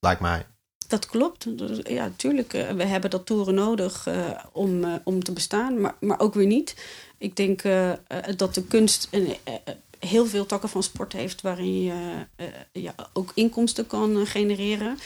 [0.00, 0.46] Lijkt mij.
[0.88, 1.46] Dat klopt.
[1.82, 2.54] Ja, natuurlijk.
[2.54, 4.14] Uh, we hebben dat toeren nodig uh,
[4.52, 6.76] om, om te bestaan, maar, maar ook weer niet.
[7.18, 7.62] Ik denk
[8.36, 9.08] dat de kunst
[10.06, 12.26] heel veel takken van sport heeft waarin je
[12.72, 14.98] ja, ook inkomsten kan genereren.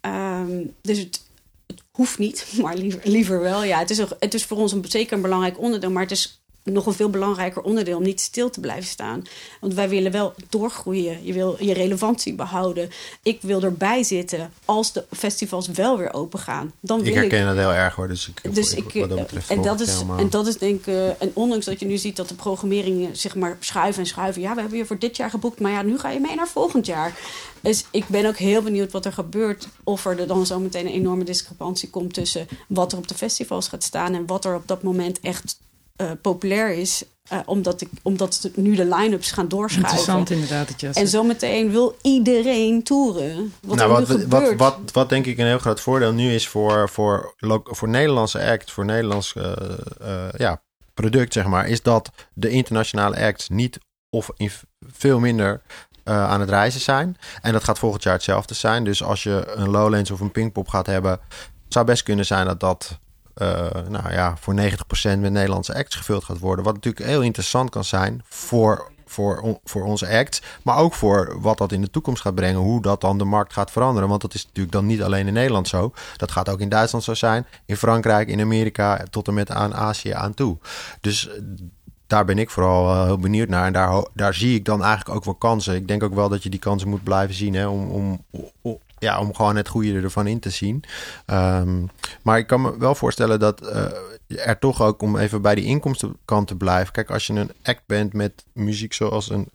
[0.00, 1.22] Um, dus het,
[1.66, 3.64] het hoeft niet, maar liever, liever wel.
[3.64, 6.43] Ja, het is, het is voor ons een, zeker een belangrijk onderdeel, maar het is
[6.72, 9.22] nog een veel belangrijker onderdeel om niet stil te blijven staan.
[9.60, 11.24] Want wij willen wel doorgroeien.
[11.24, 12.90] Je wil je relevantie behouden.
[13.22, 16.72] Ik wil erbij zitten als de festivals wel weer open gaan.
[16.80, 18.08] Dan ik wil herken ik, dat heel erg hoor.
[18.08, 21.16] Dus ik, dus ik, wat dat betreft en, dat is, en dat is denk ik...
[21.18, 24.42] en ondanks dat je nu ziet dat de programmering zeg maar schuiven en schuiven.
[24.42, 25.60] Ja, we hebben je voor dit jaar geboekt.
[25.60, 27.18] Maar ja, nu ga je mee naar volgend jaar.
[27.60, 29.68] Dus ik ben ook heel benieuwd wat er gebeurt.
[29.84, 33.68] Of er dan zo meteen een enorme discrepantie komt tussen wat er op de festivals
[33.68, 35.58] gaat staan en wat er op dat moment echt
[36.00, 37.04] uh, populair is.
[37.32, 39.96] Uh, omdat, ik, omdat nu de line-ups gaan doorschuiven.
[39.96, 40.68] Interessant inderdaad.
[40.68, 43.52] Dat je en zometeen wil iedereen toeren.
[43.60, 46.88] Wat, nou, wat, wat, wat, wat, denk ik een heel groot voordeel nu is voor,
[46.88, 50.62] voor, voor Nederlandse act, voor Nederlands uh, ja,
[50.94, 53.78] product, zeg maar, is dat de internationale acts niet
[54.10, 55.62] of in veel minder
[56.04, 57.16] uh, aan het reizen zijn.
[57.42, 58.84] En dat gaat volgend jaar hetzelfde zijn.
[58.84, 61.20] Dus als je een Lowlands of een Pinkpop gaat hebben,
[61.68, 62.98] zou best kunnen zijn dat dat
[63.88, 64.58] nou ja, voor 90%
[65.18, 66.64] met Nederlandse acts gevuld gaat worden.
[66.64, 70.42] Wat natuurlijk heel interessant kan zijn voor, voor, voor onze acts.
[70.62, 72.60] Maar ook voor wat dat in de toekomst gaat brengen.
[72.60, 74.08] Hoe dat dan de markt gaat veranderen.
[74.08, 75.92] Want dat is natuurlijk dan niet alleen in Nederland zo.
[76.16, 77.46] Dat gaat ook in Duitsland zo zijn.
[77.66, 80.58] In Frankrijk, in Amerika, tot en met aan Azië aan toe.
[81.00, 81.28] Dus
[82.06, 83.66] daar ben ik vooral uh, heel benieuwd naar.
[83.66, 85.74] En daar, daar zie ik dan eigenlijk ook wel kansen.
[85.74, 87.54] Ik denk ook wel dat je die kansen moet blijven zien.
[87.54, 90.84] Hè, om, om, ja, om gewoon het goede ervan in te zien.
[91.26, 91.90] Um,
[92.22, 95.64] maar ik kan me wel voorstellen dat uh, er toch ook om even bij die
[95.64, 96.92] inkomstenkant te blijven.
[96.92, 99.48] Kijk, als je een act bent met muziek zoals een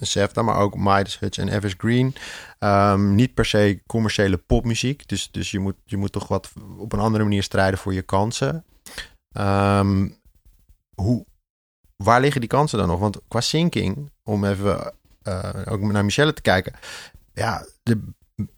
[0.00, 2.14] Sefta, maar ook Midas Hutch en Evers Green.
[2.58, 5.08] Um, niet per se commerciële popmuziek.
[5.08, 8.02] Dus, dus je, moet, je moet toch wat op een andere manier strijden voor je
[8.02, 8.64] kansen.
[9.32, 10.16] Um,
[10.94, 11.26] hoe,
[11.96, 12.98] waar liggen die kansen dan nog?
[12.98, 16.72] Want qua sinking, om even uh, ook naar Michelle te kijken.
[17.34, 18.00] Ja, de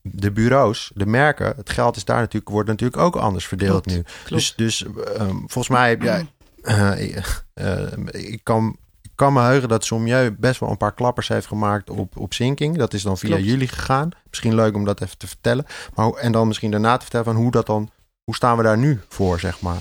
[0.03, 4.05] de bureaus, de merken, het geld is daar natuurlijk, wordt natuurlijk ook anders verdeeld nu.
[4.29, 4.85] Dus, dus
[5.21, 6.27] um, volgens mij heb jij.
[6.63, 7.17] Uh,
[7.55, 8.77] uh, ik kan
[9.15, 12.77] kan me heugen dat Sommieu best wel een paar klappers heeft gemaakt op, op zinking.
[12.77, 13.45] Dat is dan via Klopt.
[13.45, 14.09] jullie gegaan.
[14.29, 15.67] Misschien leuk om dat even te vertellen.
[15.95, 17.91] Maar, en dan misschien daarna te vertellen van hoe dat dan...
[18.25, 19.81] Hoe staan we daar nu voor, zeg maar?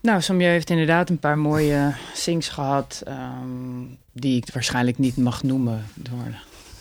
[0.00, 3.02] Nou, Sommieu heeft inderdaad een paar mooie sings gehad...
[3.08, 6.34] Um, die ik waarschijnlijk niet mag noemen door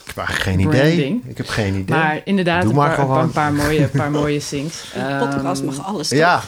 [0.09, 1.21] ik heb geen idee.
[1.25, 1.97] Ik heb geen idee.
[1.97, 4.91] Maar inderdaad, Doe maar een, paar, een paar mooie, paar mooie sings.
[4.93, 6.07] De podcast mag alles.
[6.07, 6.17] Toch?
[6.17, 6.41] Ja,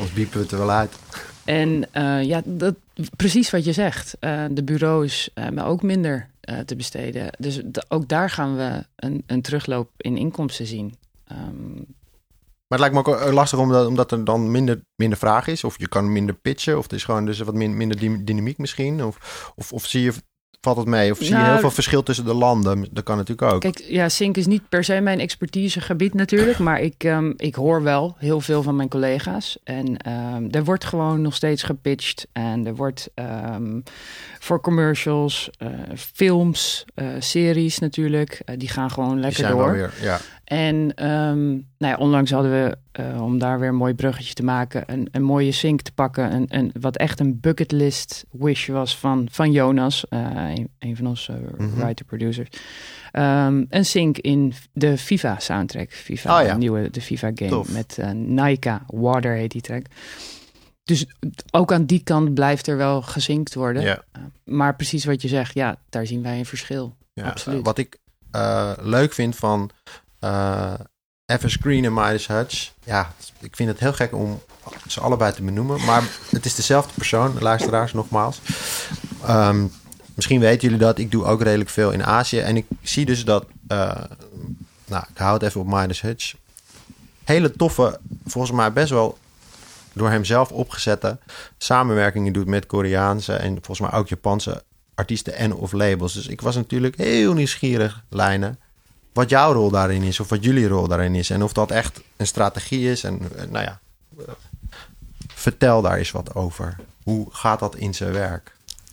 [0.00, 0.92] ons biepen we het er wel uit.
[1.44, 2.74] En uh, ja, dat,
[3.16, 4.16] precies wat je zegt.
[4.20, 7.30] Uh, de bureaus hebben ook minder uh, te besteden.
[7.38, 10.94] Dus ook daar gaan we een, een terugloop in inkomsten zien.
[11.32, 11.86] Um,
[12.66, 15.64] maar het lijkt me ook lastig omdat, omdat er dan minder, minder vraag is.
[15.64, 16.78] Of je kan minder pitchen.
[16.78, 19.04] Of het is gewoon dus wat minder dynamiek misschien.
[19.04, 20.12] Of, of, of zie je
[20.62, 21.10] valt het mee?
[21.10, 22.86] Of zie je heel nou, veel verschil tussen de landen?
[22.90, 23.60] Dat kan natuurlijk ook.
[23.60, 26.58] Kijk, ja, Sink is niet per se mijn expertisegebied natuurlijk.
[26.58, 29.58] Maar ik, um, ik hoor wel heel veel van mijn collega's.
[29.64, 32.26] En um, er wordt gewoon nog steeds gepitcht.
[32.32, 33.82] En er wordt um,
[34.38, 38.42] voor commercials, uh, films, uh, series natuurlijk.
[38.46, 39.72] Uh, die gaan gewoon lekker door.
[39.72, 40.20] Weer, ja.
[40.52, 44.44] En ehm, nou ja, onlangs hadden we, eh, om daar weer een mooi bruggetje te
[44.44, 46.34] maken, een, een mooie sync te pakken.
[46.34, 51.06] Een, een, wat echt een bucketlist wish was van, van Jonas, uh, een, een, van
[51.06, 51.74] onze Mhm.
[51.80, 52.48] writer-producers.
[53.12, 55.90] Ehm, een sync in de FIFA soundtrack.
[55.92, 56.52] FIFA, Oh ja.
[56.52, 57.72] de nieuwe de FIFA game Tof.
[57.72, 59.86] met uh, Naika, Water heet die track.
[60.84, 61.06] Dus
[61.50, 63.82] ook aan die kant blijft er wel gezinkt worden.
[63.82, 64.02] Ja.
[64.44, 66.96] Maar precies wat je zegt, ja, daar zien wij een verschil.
[67.14, 67.64] Absoluut.
[67.64, 67.98] Wat ik
[68.30, 69.70] eh, leuk vind van
[70.24, 70.72] uh,
[71.26, 72.70] Evans Green en Midas Hutch.
[72.84, 74.40] Ja, ik vind het heel gek om
[74.86, 75.84] ze allebei te benoemen.
[75.84, 78.40] Maar het is dezelfde persoon, luisteraars nogmaals.
[79.28, 79.72] Um,
[80.14, 80.98] misschien weten jullie dat.
[80.98, 82.38] Ik doe ook redelijk veel in Azië.
[82.38, 83.46] En ik zie dus dat...
[83.68, 83.94] Uh,
[84.84, 86.34] nou, ik hou het even op Midas Hutch.
[87.24, 89.18] Hele toffe, volgens mij best wel
[89.92, 91.18] door hemzelf opgezette
[91.58, 94.62] samenwerkingen doet met Koreaanse en volgens mij ook Japanse
[94.94, 96.12] artiesten en of labels.
[96.12, 98.58] Dus ik was natuurlijk heel nieuwsgierig, Lijnen,
[99.12, 101.30] wat jouw rol daarin is of wat jullie rol daarin is.
[101.30, 103.04] En of dat echt een strategie is.
[103.04, 103.20] En
[103.50, 103.80] nou ja,
[105.34, 106.76] vertel daar eens wat over.
[107.02, 108.52] Hoe gaat dat in zijn werk?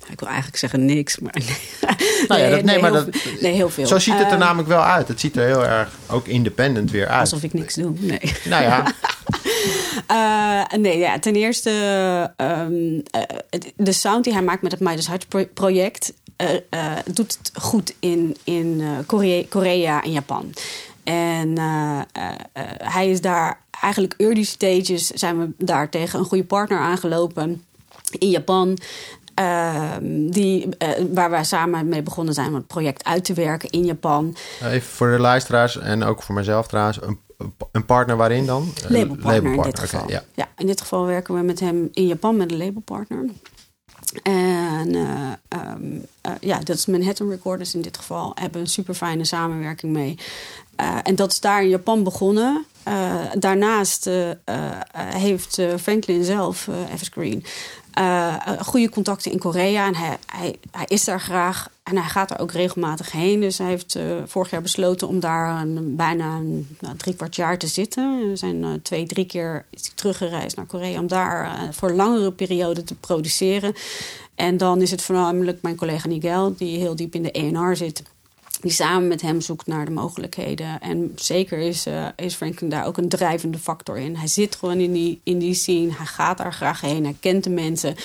[0.09, 1.97] Ik wil eigenlijk zeggen niks, maar nee.
[2.27, 3.87] Nou ja, dat, nee, nee, maar heel, dat, nee, heel veel.
[3.87, 5.07] Zo ziet het er uh, namelijk wel uit.
[5.07, 7.19] Het ziet er heel erg ook independent weer uit.
[7.19, 8.33] Alsof ik niks doe, nee.
[8.45, 8.83] Nou ja.
[10.11, 11.71] uh, nee, ja, ten eerste
[12.37, 13.21] um, uh,
[13.75, 16.13] de sound die hij maakt met het Midas Hutch project...
[16.73, 20.53] Uh, doet het goed in, in Korea, Korea en Japan.
[21.03, 21.57] En
[22.77, 25.07] hij is daar eigenlijk early stages...
[25.07, 27.63] zijn we daar tegen een goede partner aangelopen
[28.17, 28.77] in Japan...
[29.39, 29.91] Uh,
[30.29, 30.69] die,
[31.13, 34.35] waar wij samen mee begonnen zijn om het project uit te werken in Japan.
[34.63, 37.01] Even voor de luisteraars en ook voor mezelf trouwens.
[37.01, 37.19] Een,
[37.71, 38.73] een partner waarin dan?
[38.87, 40.03] Labelpartner, labelpartner in dit geval.
[40.03, 40.23] Okay, ja.
[40.33, 43.25] ja, in dit geval werken we met hem in Japan met een labelpartner.
[44.23, 45.31] En uh,
[45.73, 46.05] um,
[46.39, 48.31] ja, dat is Manhattan Recorders in dit geval.
[48.35, 50.17] Hebben een super fijne samenwerking mee.
[51.03, 52.65] en dat is daar in Japan begonnen.
[53.39, 54.09] daarnaast
[54.95, 57.45] heeft Franklin zelf, Evans Green...
[57.99, 59.87] Uh, goede contacten in Korea.
[59.87, 61.69] En hij, hij, hij, is daar graag.
[61.89, 63.39] En hij gaat er ook regelmatig heen.
[63.39, 67.35] Dus hij heeft uh, vorig jaar besloten om daar een, bijna een, nou, drie kwart
[67.35, 68.29] jaar te zitten.
[68.29, 70.99] We zijn uh, twee, drie keer teruggereisd naar Korea...
[70.99, 73.73] om daar voor een langere periode te produceren.
[74.35, 76.55] En dan is het voornamelijk mijn collega Nigel...
[76.57, 78.03] die heel diep in de ENR zit
[78.61, 80.79] die samen met hem zoekt naar de mogelijkheden.
[80.81, 84.15] En zeker is, is Franklin daar ook een drijvende factor in.
[84.15, 85.93] Hij zit gewoon in die, in die scene.
[85.93, 87.03] Hij gaat daar graag heen.
[87.03, 87.95] Hij kent de mensen.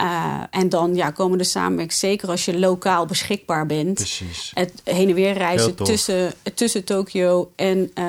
[0.00, 3.94] Uh, en dan ja, komen de samenwerking, zeker als je lokaal beschikbaar bent.
[3.94, 4.50] Precies.
[4.54, 8.06] Het heen en weer reizen tussen, tussen Tokio en, uh,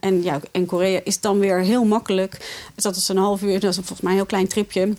[0.00, 2.38] en, ja, en Korea is dan weer heel makkelijk.
[2.74, 4.94] Dus dat is een half uur, dat is volgens mij een heel klein tripje.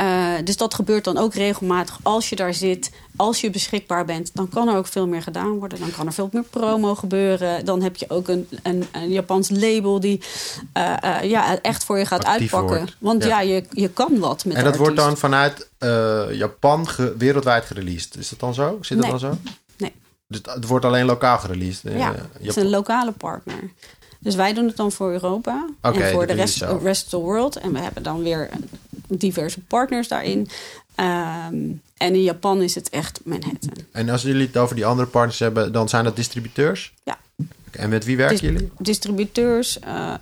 [0.00, 2.90] Uh, dus dat gebeurt dan ook regelmatig als je daar zit.
[3.16, 5.78] Als je beschikbaar bent, dan kan er ook veel meer gedaan worden.
[5.80, 7.64] Dan kan er veel meer promo gebeuren.
[7.64, 10.20] Dan heb je ook een, een, een Japans label die
[10.76, 12.76] uh, uh, ja, echt voor je gaat Actief uitpakken.
[12.76, 12.96] wordt.
[12.98, 13.54] Want ja, Ja.
[13.54, 18.16] je, je kan wat met En dat wordt dan vanuit eh, Japan ge- wereldwijd gereleased.
[18.16, 18.78] Is dat dan zo?
[18.80, 19.10] Zit dat Nee.
[19.10, 19.38] dan zo?
[19.76, 19.92] Nee.
[20.28, 21.84] Dus het wordt alleen lokaal gereleased?
[21.84, 22.26] eh, Ja, Japan.
[22.32, 23.70] het is een lokale partner.
[24.18, 27.56] Dus wij doen het dan voor Europa en voor de rest, rest of the world.
[27.56, 28.48] En we hebben dan weer
[29.20, 30.48] diverse partners daarin.
[30.94, 31.54] Ehm,
[31.96, 33.72] en in Japan is het echt Manhattan.
[33.92, 36.92] En als jullie het over die andere partners hebben, dan zijn dat distributeurs?
[37.04, 37.18] Ja.
[37.70, 38.70] En met wie werken Dis- jullie?
[38.78, 40.14] Distributeurs, eh,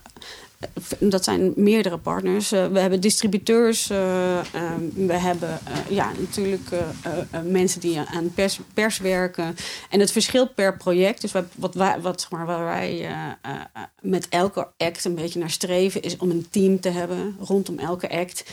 [0.98, 2.52] dat zijn meerdere partners.
[2.52, 7.80] Eh, we hebben distributeurs, eh, ehm, we hebben eh, ja, natuurlijk eh, eh, eh, mensen
[7.80, 9.56] die aan pers, pers werken.
[9.90, 11.20] En het verschilt per project.
[11.20, 15.38] Dus wat wat, zeg maar, waar wij eh, eh, eh, met elke act een beetje
[15.38, 18.50] naar streven, is om een team te hebben rondom elke act.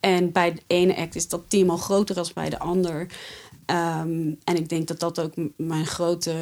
[0.00, 3.06] En bij de ene act is dat team al groter dan bij de ander.
[3.66, 6.34] Ehm, en ik denk dat dat ook mijn grote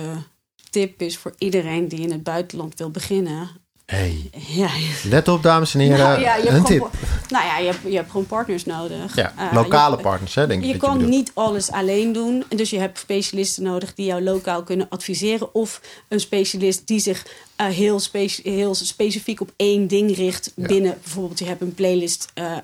[0.71, 3.49] tip is voor iedereen die in het buitenland wil beginnen.
[3.93, 4.31] Hey.
[4.47, 4.69] Ja,
[5.05, 5.99] Let op, dames en heren.
[5.99, 6.91] nou, ja, je een tip.
[7.29, 9.17] Nou ja, je hebt, je hebt gewoon partners nodig.
[9.17, 10.67] Ja, Eh, lokale je- partners, hè, denk ik.
[10.67, 12.45] Je dat kan niet alles alleen doen.
[12.49, 15.55] Dus je hebt specialisten nodig die jou lokaal kunnen adviseren.
[15.55, 18.01] Of een specialist die zich eh, heel,
[18.43, 20.53] heel specifiek op één ding richt.
[20.55, 22.57] Binnen bijvoorbeeld, je hebt een playlist eh,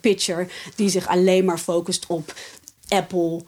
[0.00, 2.34] pitcher die zich alleen maar focust op
[2.88, 3.42] Apple.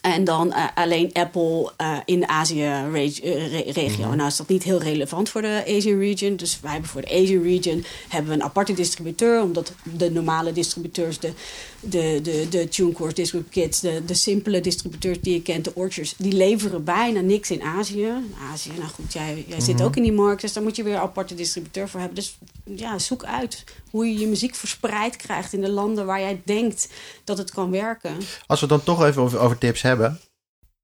[0.00, 4.06] Eh, en dan eh, alleen Apple eh, in de Azië-regio.
[4.06, 4.16] Mhm.
[4.16, 6.36] Nou is dat niet heel relevant voor de Asian region.
[6.36, 9.42] Dus wij hebben voor de Asian region hebben we een aparte distributeur.
[9.42, 11.32] Omdat de normale distributeurs, de,
[11.80, 13.12] de, de, de TuneCore,
[13.50, 13.80] Kits...
[13.80, 16.14] De, de simpele distributeurs die je kent, de Orchards...
[16.18, 18.08] die leveren bijna niks in Azië.
[18.52, 19.84] Azië, nou goed, jij, jij zit Mhm.
[19.84, 20.40] ook in die markt...
[20.40, 22.18] dus daar moet je weer een aparte distributeur voor hebben.
[22.18, 25.52] Dus ja, zoek uit hoe je je muziek verspreid krijgt...
[25.52, 26.88] in de landen waar jij denkt
[27.24, 28.16] dat het kan werken.
[28.46, 30.20] Als we dan toch even over, over tips hebben.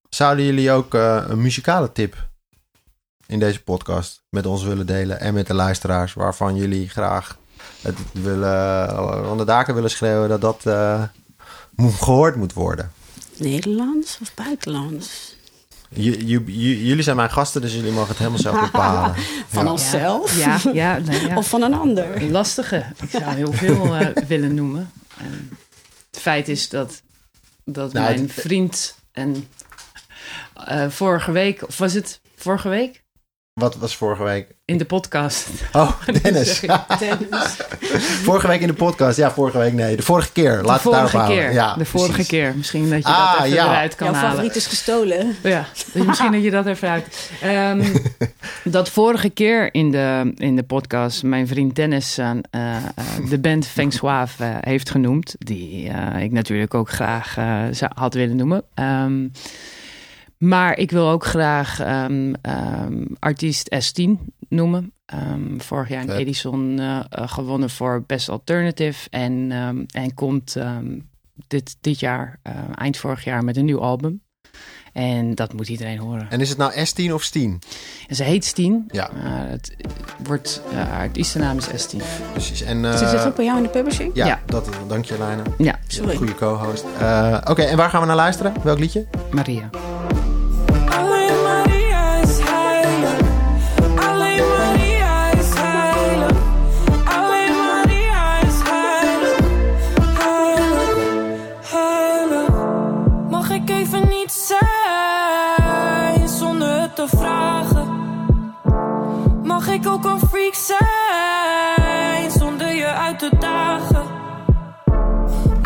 [0.08, 2.28] Zouden jullie ook eh, een muzikale tip
[3.26, 7.38] in deze podcast met ons willen delen en met de luisteraars waarvan jullie graag
[7.82, 8.88] het willen,
[9.26, 11.02] van de daken willen schreeuwen dat dat uh,
[11.76, 12.92] gehoord moet worden?
[13.36, 15.36] Nederlands of buitenlands?
[15.88, 19.14] Jullie zijn mijn gasten, dus jullie mogen het helemaal zelf bepalen.
[19.48, 19.70] van ja.
[19.70, 20.38] onszelf?
[20.38, 22.22] Ja, ja, ja, Of van een ander?
[22.30, 22.84] Lastige.
[23.02, 24.90] Ik zou heel veel uh, willen noemen.
[25.16, 25.50] En
[26.10, 27.02] het feit is dat,
[27.64, 29.48] dat nou, mijn vriend en
[30.68, 33.02] uh, vorige week, of was het vorige week?
[33.58, 34.46] Wat was vorige week?
[34.64, 35.50] In de podcast.
[35.72, 36.60] Oh, Dennis.
[36.98, 37.56] Dennis.
[38.22, 39.16] vorige week in de podcast.
[39.16, 39.96] Ja, vorige week nee.
[39.96, 40.62] De vorige keer.
[40.62, 41.52] Laat de vorige keer.
[41.52, 42.56] Ja, de vorige keer.
[42.56, 43.70] Misschien dat je ah, dat even ja.
[43.70, 44.30] eruit kan Jouw halen.
[44.30, 45.36] favoriet is gestolen.
[45.42, 47.30] Ja, misschien dat je dat even uit.
[47.44, 47.92] Um,
[48.72, 52.76] dat vorige keer in de, in de podcast mijn vriend Dennis uh, uh,
[53.28, 55.34] de band Feng Suave uh, heeft genoemd.
[55.38, 57.34] Die ik natuurlijk ook graag
[57.70, 58.62] zou, had willen noemen.
[58.74, 59.32] Um,
[60.38, 64.10] maar ik wil ook graag um, um, artiest S10
[64.48, 64.92] noemen.
[65.14, 69.10] Um, vorig jaar een Edison uh, gewonnen voor Best Alternative.
[69.10, 69.52] En,
[69.90, 70.56] en komt
[71.46, 74.22] dit, dit jaar, uh, eind vorig jaar, met een nieuw album.
[74.92, 76.26] En dat moet iedereen horen.
[76.30, 77.58] En is het nou S10 of Steen?
[78.06, 78.84] En ze heet Steen.
[78.88, 79.10] Ja.
[79.10, 79.76] Uh, het
[80.24, 82.02] wordt, uh, haar artiestennaam is S10.
[82.32, 82.62] Precies.
[82.62, 84.10] En, uh, Zit het ook bij jou in de publishing?
[84.14, 84.40] Ja, ja.
[84.46, 85.44] Dat, dank je Lijnen.
[85.58, 85.78] Ja.
[85.86, 86.16] Sorry.
[86.16, 86.84] Goede co-host.
[86.84, 88.54] Oké, okay, en waar gaan we naar luisteren?
[88.62, 89.06] Welk liedje?
[89.30, 89.70] Maria.
[109.78, 114.06] Ik ook een freak zijn zonder je uit te dagen.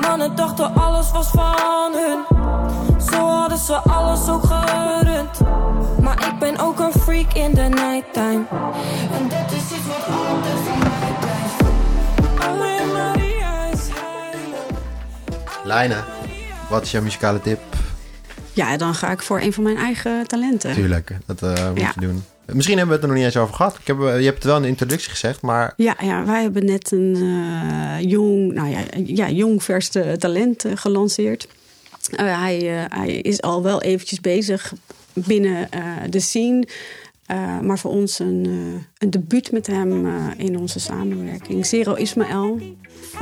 [0.00, 2.24] Mannen dachten alles was van hun.
[3.10, 5.40] Zo hadden ze alles ook gerund.
[6.00, 8.44] Maar ik ben ook een freak in de nighttime.
[9.12, 11.62] En dit is iets wat altijd van mij blijft.
[12.48, 14.66] Alleen Maria is heilig.
[15.64, 16.04] Lijnen,
[16.68, 17.60] wat is jouw muzikale tip?
[18.52, 20.74] Ja, dan ga ik voor een van mijn eigen talenten.
[20.74, 21.92] Tuurlijk, dat uh, moet ja.
[21.94, 22.24] je doen.
[22.46, 23.78] Misschien hebben we het er nog niet eens over gehad.
[23.80, 25.72] Ik heb, je hebt het wel in de introductie gezegd, maar...
[25.76, 30.72] Ja, ja wij hebben net een uh, jong, nou ja, ja, jong vers talent uh,
[30.74, 31.48] gelanceerd.
[32.10, 34.72] Uh, hij, hij is al wel eventjes bezig
[35.12, 35.68] binnen
[36.10, 36.66] de scene.
[37.62, 38.46] maar voor ons een,
[38.98, 41.66] een debuut met hem in onze samenwerking.
[41.66, 42.60] Zero Ismaël,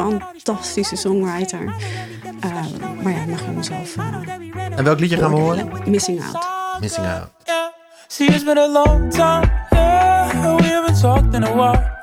[0.00, 1.64] fantastische songwriter.
[3.02, 3.96] maar ja, mag je hem zelf...
[4.76, 5.68] en welk liedje gaan we horen?
[5.86, 6.80] Missing Out.
[6.80, 7.28] Missing Out.
[8.08, 10.56] See, it's been a long time, yeah.
[10.56, 11.98] We haven't talked in a while.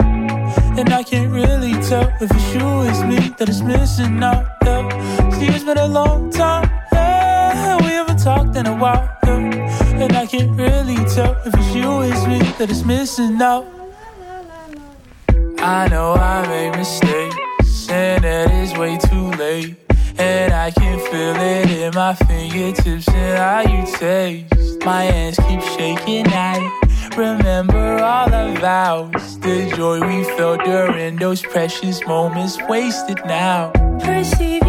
[0.79, 4.87] And I can't really tell if it's you, it's me that is missing out, yeah.
[5.31, 7.77] See, it's been a long time, yeah.
[7.81, 10.01] We haven't talked in a while, yeah.
[10.01, 13.65] And I can't really tell if it's you, it's me that is missing out.
[15.59, 17.35] I know I made mistakes,
[17.89, 19.75] and it's way too late.
[20.17, 24.83] And I can feel it in my fingertips and how you taste.
[24.83, 26.27] My hands keep shaking.
[26.27, 26.57] I
[27.15, 33.71] remember all our vows, the joy we felt during those precious moments wasted now.
[33.99, 34.63] Perceive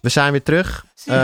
[0.00, 0.86] We zijn weer terug.
[1.06, 1.14] Uh,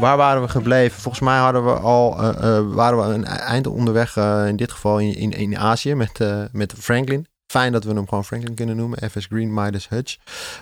[0.00, 1.00] waar waren we gebleven?
[1.00, 4.72] Volgens mij hadden we al, uh, uh, waren we een eind onderweg, uh, in dit
[4.72, 6.18] geval in, in, in Azië, met,
[6.52, 7.26] met Franklin.
[7.46, 9.10] Fijn dat we hem gewoon Franklin kunnen noemen.
[9.10, 10.16] FS Green, Midas Hutch.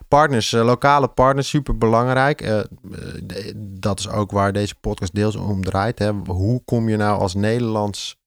[0.09, 2.67] Partners, lokale partners, super belangrijk.
[3.57, 5.99] dat is ook waar deze podcast deels om draait.
[5.99, 6.13] Hè.
[6.13, 8.19] Hoe kom je nou als Nederlands,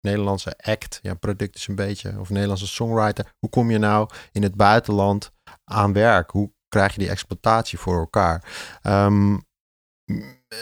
[0.00, 4.42] Nederlandse act, ja, product is een beetje, of Nederlandse songwriter, hoe kom je nou in
[4.42, 5.30] het buitenland
[5.64, 6.30] aan werk?
[6.30, 8.44] Hoe krijg je die exploitatie voor elkaar.
[8.82, 9.46] Um,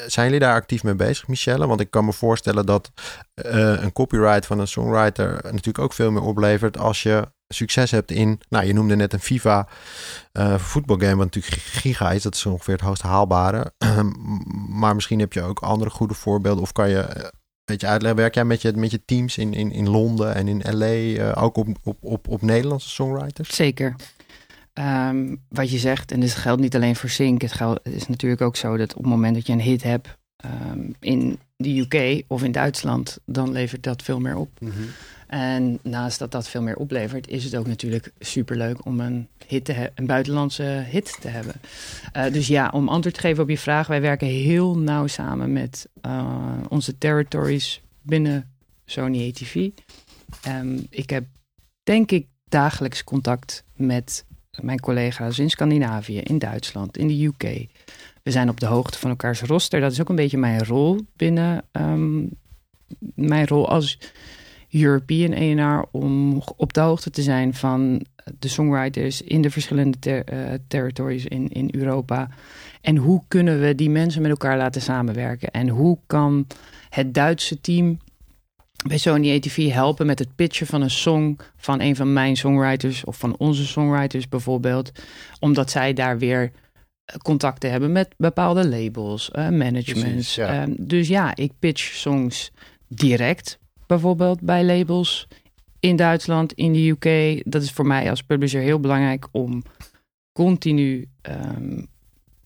[0.06, 1.66] zijn jullie daar actief mee bezig, Michelle?
[1.66, 2.90] Want ik kan me voorstellen dat
[3.34, 8.10] uh, een copyright van een songwriter natuurlijk ook veel meer oplevert als je succes hebt
[8.10, 9.68] in, nou je noemde net een FIFA
[10.32, 13.72] uh, voetbalgame, wat natuurlijk giga is, dat is ongeveer het hoogst haalbare.
[14.68, 17.30] maar misschien heb je ook andere goede voorbeelden of kan je een
[17.64, 20.62] beetje uitleggen, werk jij met je, met je teams in, in, in Londen en in
[20.76, 23.54] LA ook op, op, op, op Nederlandse songwriters?
[23.54, 23.96] Zeker.
[24.78, 27.42] Um, wat je zegt, en dit geldt niet alleen voor Sync.
[27.42, 29.82] Het, geldt, het is natuurlijk ook zo dat op het moment dat je een hit
[29.82, 34.50] hebt um, in de UK of in Duitsland, dan levert dat veel meer op.
[34.60, 34.72] Mhm.
[35.26, 39.64] En naast dat dat veel meer oplevert, is het ook natuurlijk superleuk om een, hit
[39.64, 41.54] te een buitenlandse hit te hebben.
[42.12, 45.52] Eh, dus ja, om antwoord te geven op je vraag, wij werken heel nauw samen
[45.52, 48.50] met eh, onze territories binnen
[48.84, 49.70] Sony ATV.
[50.42, 51.24] Ehm, ik heb
[51.82, 54.24] denk ik dagelijks contact met
[54.60, 57.66] mijn collega's in Scandinavië, in Duitsland, in de UK.
[58.22, 59.80] We zijn op de hoogte van elkaars roster.
[59.80, 62.24] Dat is ook een beetje mijn rol binnen ehm,
[63.14, 63.98] mijn rol als
[64.70, 68.06] European A&R om op de hoogte te zijn van
[68.38, 70.38] de songwriters in de verschillende eh,
[70.68, 72.28] territories in, in Europa.
[72.80, 75.50] En hoe kunnen we die mensen met elkaar laten samenwerken?
[75.50, 76.46] En hoe kan
[76.88, 77.98] het Duitse team
[78.86, 83.04] bij Sony ATV helpen met het pitchen van een song van een van mijn songwriters
[83.04, 84.90] of van onze songwriters bijvoorbeeld,
[85.40, 86.52] omdat zij daar weer
[87.04, 90.00] eh, contacten hebben met bepaalde labels, eh, managements.
[90.00, 90.62] Precies, ja.
[90.62, 92.50] Ehm, dus ja, ik pitch songs
[92.88, 95.28] direct, bijvoorbeeld bij labels
[95.80, 97.42] in Duitsland, in de UK.
[97.50, 99.62] Dat is voor mij als publisher heel belangrijk om
[100.32, 101.82] continu ehm,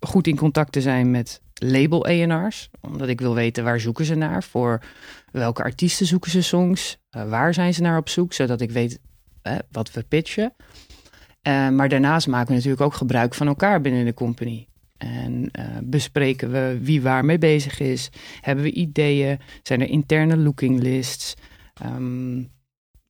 [0.00, 2.70] goed in contact te zijn met label A&R's.
[2.80, 4.82] Omdat ik wil weten waar zoeken ze naar, voor
[5.32, 9.00] welke artiesten zoeken ze songs, eh, waar zijn ze naar op zoek, zodat ik weet
[9.42, 10.54] eh, wat we pitchen.
[11.42, 14.68] Eh, maar daarnaast maken we natuurlijk ook gebruik van elkaar binnen de company.
[14.96, 15.50] En
[15.84, 18.10] bespreken we wie waar mee bezig is.
[18.40, 19.38] Hebben we ideeën?
[19.62, 21.34] Zijn er interne looking lists?
[21.74, 22.42] Ehm,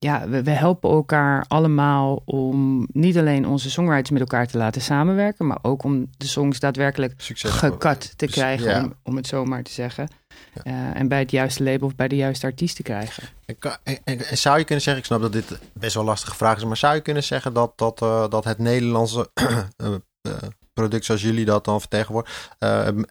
[0.05, 4.81] ja, we, we helpen elkaar allemaal om niet alleen onze songwriters met elkaar te laten
[4.81, 8.83] samenwerken, maar ook om de songs daadwerkelijk gekat te krijgen, ja.
[8.83, 10.07] om, om het zo maar te zeggen.
[10.53, 10.61] Ja.
[10.63, 13.23] Eh, en bij het juiste label of bij de juiste artiest te krijgen.
[13.45, 16.09] En, en- en- en zou je kunnen zeggen, ik snap dat dit best wel een
[16.09, 20.31] lastige vraag is, maar zou je kunnen zeggen dat, dat, eh, dat het Nederlandse eh,
[20.73, 23.07] product zoals jullie dat dan vertegenwoordigen,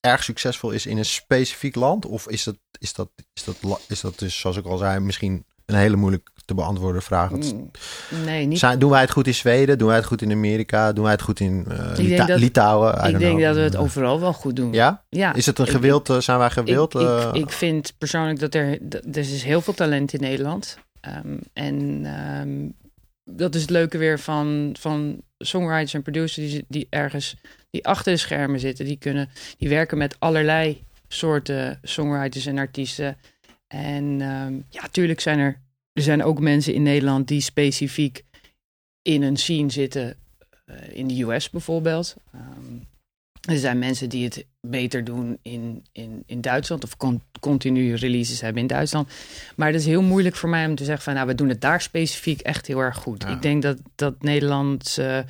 [0.00, 2.06] erg succesvol is in een specifiek land?
[2.06, 3.56] Of is dat, is dat, is dat,
[3.88, 7.30] is dat dus, zoals ik al zei, misschien een hele moeilijk te beantwoorden vraag?
[7.30, 7.70] Want Mm,
[8.24, 8.58] Nee, niet.
[8.58, 9.78] zijn, doen wij het goed in Zweden?
[9.78, 10.92] Doen wij het goed in Amerika?
[10.92, 11.66] Doen wij het goed in
[11.96, 12.94] Lita- dat- Litouwen?
[13.04, 13.42] I ik denk know.
[13.46, 14.72] dat we het overal wel goed doen.
[14.72, 15.02] Ja?
[15.08, 15.34] ja.
[15.34, 16.94] Is het een gewild, eh, zijn wij gewild?
[16.94, 20.78] Ik, ik, eh, ik vind persoonlijk dat er, er is heel veel talent in Nederland.
[21.00, 22.68] Ehm, en ehm,
[23.36, 27.36] dat is het leuke weer van, van songwriters en producers die, die ergens
[27.70, 28.84] die achter de schermen zitten.
[28.84, 33.16] Die, kunnen, die werken met allerlei soorten songwriters en artiesten.
[33.72, 35.60] En ehm, ja, tuurlijk zijn er,
[35.92, 38.22] er zijn ook mensen in Nederland die specifiek
[39.02, 40.16] in een scene zitten.
[40.64, 42.16] eh, in de US bijvoorbeeld.
[42.32, 42.74] Ehm,
[43.48, 48.40] er zijn mensen die het beter doen in, in, in Duitsland of con- continu releases
[48.40, 49.10] hebben in Duitsland.
[49.56, 51.60] Maar het is heel moeilijk voor mij om te zeggen van nou, we doen het
[51.60, 53.22] daar specifiek echt heel erg goed.
[53.22, 53.28] Ja.
[53.28, 55.24] Ik denk dat, dat Nederlandse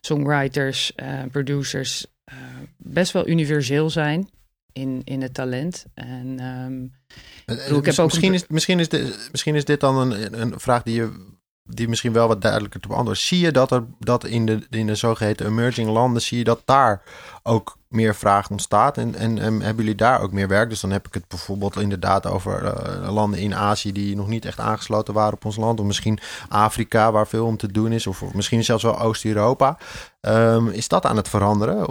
[0.00, 2.36] songwriters, eh, producers eh,
[2.76, 4.28] best wel universeel zijn
[4.72, 5.84] in, in het talent.
[5.94, 6.99] En ehm, Eh,
[7.46, 10.40] bedoel, ik heb ook misschien, een- is, misschien, is dit, misschien is dit dan een,
[10.40, 11.28] een vraag die je
[11.74, 13.22] die misschien wel wat duidelijker te beantwoorden.
[13.22, 16.62] Zie je dat er dat in de, in de zogeheten emerging landen, zie je dat
[16.64, 17.02] daar
[17.42, 18.96] ook meer vraag ontstaat?
[18.98, 20.68] En, en, en hebben jullie daar ook meer werk?
[20.68, 24.44] Dus dan heb ik het bijvoorbeeld inderdaad over eh, landen in Azië die nog niet
[24.44, 25.80] echt aangesloten waren op ons land.
[25.80, 28.06] Of misschien Afrika, waar veel om te doen is.
[28.06, 29.78] Of, of misschien zelfs wel Oost-Europa.
[30.20, 31.86] Ehm, is dat aan het veranderen?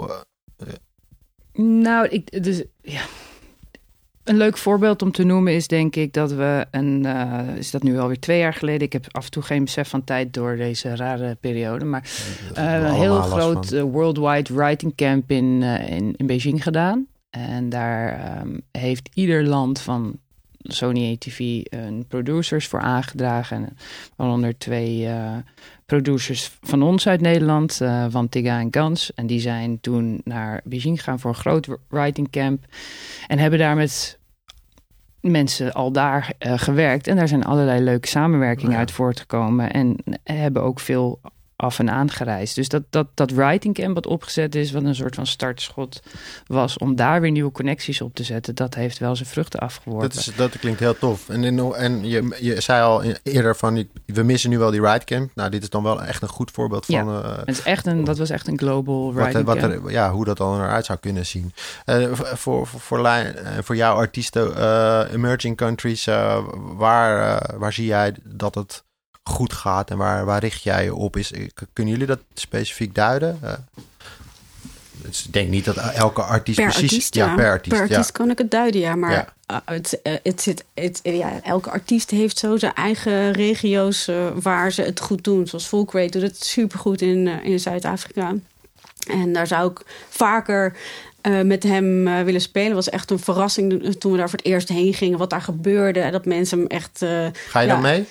[1.52, 3.02] Nou, ik, dus, ja.
[4.30, 7.82] Een leuk voorbeeld om te noemen is denk ik dat we een, eh, is dat
[7.82, 10.56] nu alweer twee jaar geleden, ik heb af en toe geen besef van tijd door
[10.56, 12.10] deze rare periode, maar
[12.54, 17.06] eh, een heel groot eh, worldwide writing camp in, in, in Beijing gedaan.
[17.30, 20.18] En daar ehm, heeft ieder land van
[20.58, 23.56] Sony ATV een producers voor aangedragen.
[23.56, 23.76] En
[24.16, 25.08] waaronder twee
[25.90, 29.14] producers van ons uit Nederland, eh, van Tiga en Gans.
[29.14, 32.64] En die zijn toen naar Beijing gegaan voor een groot writing camp.
[33.26, 34.18] En hebben daar met
[35.20, 37.06] mensen al daar eh, gewerkt.
[37.06, 38.78] En daar zijn allerlei leuke samenwerkingen Ja.
[38.78, 39.70] uit voortgekomen.
[39.72, 41.20] En hebben ook veel
[41.60, 42.54] af en aan gereisd.
[42.54, 46.00] Dus dat, dat, dat writing camp wat opgezet is, wat een soort van startschot
[46.46, 50.08] was om daar weer nieuwe connecties op te zetten, dat heeft wel zijn vruchten afgeworpen.
[50.08, 51.28] Dat, is, dat klinkt heel tof.
[51.28, 55.04] En, en, en je, je zei al eerder van, we missen nu wel die ride
[55.04, 55.30] camp.
[55.34, 56.94] Nou, dit is dan wel echt een goed voorbeeld van...
[57.08, 59.84] eh, Het is echt een, dat was echt een global wat, writing wat camp.
[59.86, 61.52] er, ja, hoe dat dan eruit zou kunnen zien.
[61.84, 64.48] Eh, voor, voor, voor, lijn- eh, voor jouw artiesten,
[65.12, 66.04] emerging countries,
[66.76, 68.84] waar, waar zie jij dat het
[69.30, 71.16] goed gaat en waar, waar richt jij je op?
[71.16, 71.32] Is,
[71.72, 73.38] kunnen jullie dat specifiek duiden?
[73.42, 73.52] Eh,
[75.02, 76.90] dus ik denk niet dat elke artiest Per precies...
[76.90, 77.34] artiest, ja, ja.
[77.34, 77.76] per artiest.
[77.76, 78.12] Per artiest ja.
[78.12, 78.94] kan ik het duiden, ja.
[78.94, 79.28] Maar Ja.
[79.50, 84.26] uh, het, uh, het zit, het, ja, elke artiest heeft zo zijn eigen regio's uh,
[84.34, 85.46] waar ze het goed doen.
[85.46, 88.34] Zoals Folkrate doet het supergoed in, uh, in Zuid-Afrika.
[89.06, 90.76] En daar zou ik vaker
[91.20, 92.74] eh, met hem uh, willen spelen.
[92.74, 95.18] was echt een verrassing toen we daar voor het eerst heen gingen.
[95.18, 96.10] Wat daar gebeurde.
[96.10, 97.02] Dat mensen hem echt...
[97.02, 98.06] Uh, Ga je dan mee?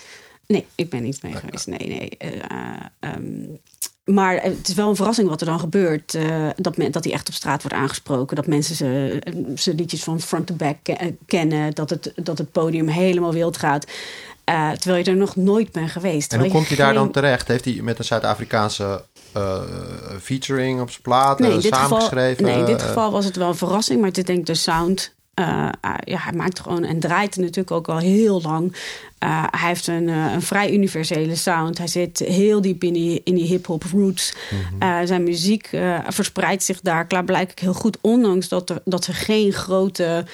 [0.53, 1.67] Nee, ik ben niet mee geweest.
[1.67, 2.17] Nee, nee.
[2.99, 3.59] Um,
[4.03, 6.17] maar het is wel een verrassing wat er dan gebeurt.
[6.55, 8.35] dat, men, dat hij echt op straat wordt aangesproken.
[8.35, 8.75] Dat mensen
[9.55, 10.77] zijn liedjes van front to back
[11.25, 11.75] kennen.
[11.75, 13.85] Dat het, dat het podium helemaal wild gaat.
[14.49, 16.33] Uh, terwijl je er nog nooit bent geweest.
[16.33, 17.47] En hoe komt hij daar dan terecht?
[17.47, 19.03] Heeft hij met een Zuid-Afrikaanse
[19.37, 19.61] uh,
[20.21, 22.43] featuring op zijn plaat nee, samengeschreven?
[22.43, 23.99] Nee, in dit geval was het wel een verrassing.
[23.99, 25.15] Maar ik denk de sound...
[25.39, 25.69] Uh,
[26.03, 28.75] ja, hij maakt gewoon en draait natuurlijk ook al heel lang.
[29.23, 31.77] Uh, hij heeft een, uh, een, vrij universele sound.
[31.77, 34.33] Hij zit heel diep in die, in die hip-hop roots.
[34.51, 35.07] Mm -hmm.
[35.07, 35.69] zijn muziek
[36.07, 37.97] verspreidt zich daar klaarblijkelijk heel goed.
[38.01, 40.25] Ondanks dat, er, dat ze geen grote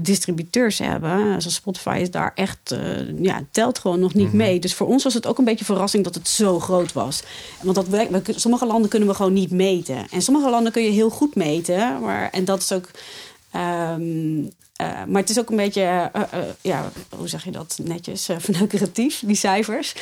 [0.00, 1.18] distributeurs hebben.
[1.40, 2.76] Zoals Spotify is daar echt,
[3.20, 4.38] ja, telt gewoon nog niet mm -hmm.
[4.38, 4.58] mee.
[4.58, 7.22] Dus voor ons was het ook een beetje verrassing dat het zo groot was.
[7.62, 10.06] Want dat, we, sommige landen kunnen we gewoon niet meten.
[10.10, 12.00] En sommige landen kun je heel goed meten.
[12.00, 12.90] Maar, en dat is ook.
[13.56, 17.78] Um, uh, maar het is ook een beetje, uh, uh, ja, hoe zeg je dat
[17.82, 19.94] netjes, verneukeratief, die cijfers.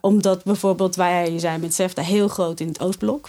[0.00, 3.28] omdat bijvoorbeeld wij zijn met SEFTA heel groot in het Oostblok.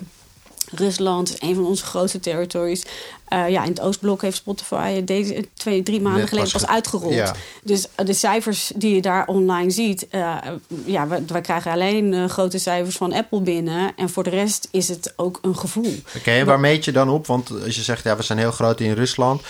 [0.71, 2.83] Rusland is een van onze grootste territories.
[3.29, 7.13] Uh, ja, in het Oostblok heeft Spotify deze twee, drie maanden Net geleden pas uitgerold.
[7.13, 7.35] Ja.
[7.63, 10.37] Dus de cijfers die je daar online ziet, uh,
[10.85, 13.95] ja, we, we, krijgen alleen uh, grote cijfers van Apple binnen.
[13.95, 15.95] En voor de rest is het ook een gevoel.
[16.07, 17.27] Oké, okay, waar meet je dan op?
[17.27, 19.41] Want als je zegt, ja, we zijn heel groot in Rusland.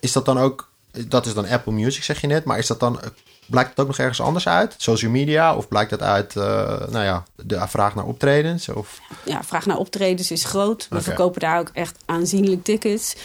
[0.00, 0.70] Is dat dan ook,
[1.06, 2.44] dat is dan Apple Music, zeg je net.
[2.44, 3.00] Maar is dat dan
[3.48, 4.74] Blijkt het ook nog ergens anders uit?
[4.76, 5.56] Social media?
[5.56, 6.44] Of blijkt dat uit uh,
[6.90, 8.68] nou ja, de vraag naar optredens?
[8.68, 9.00] Of?
[9.24, 10.86] Ja, vraag naar optredens is groot.
[10.88, 11.02] We okay.
[11.02, 13.16] verkopen daar ook echt aanzienlijk tickets.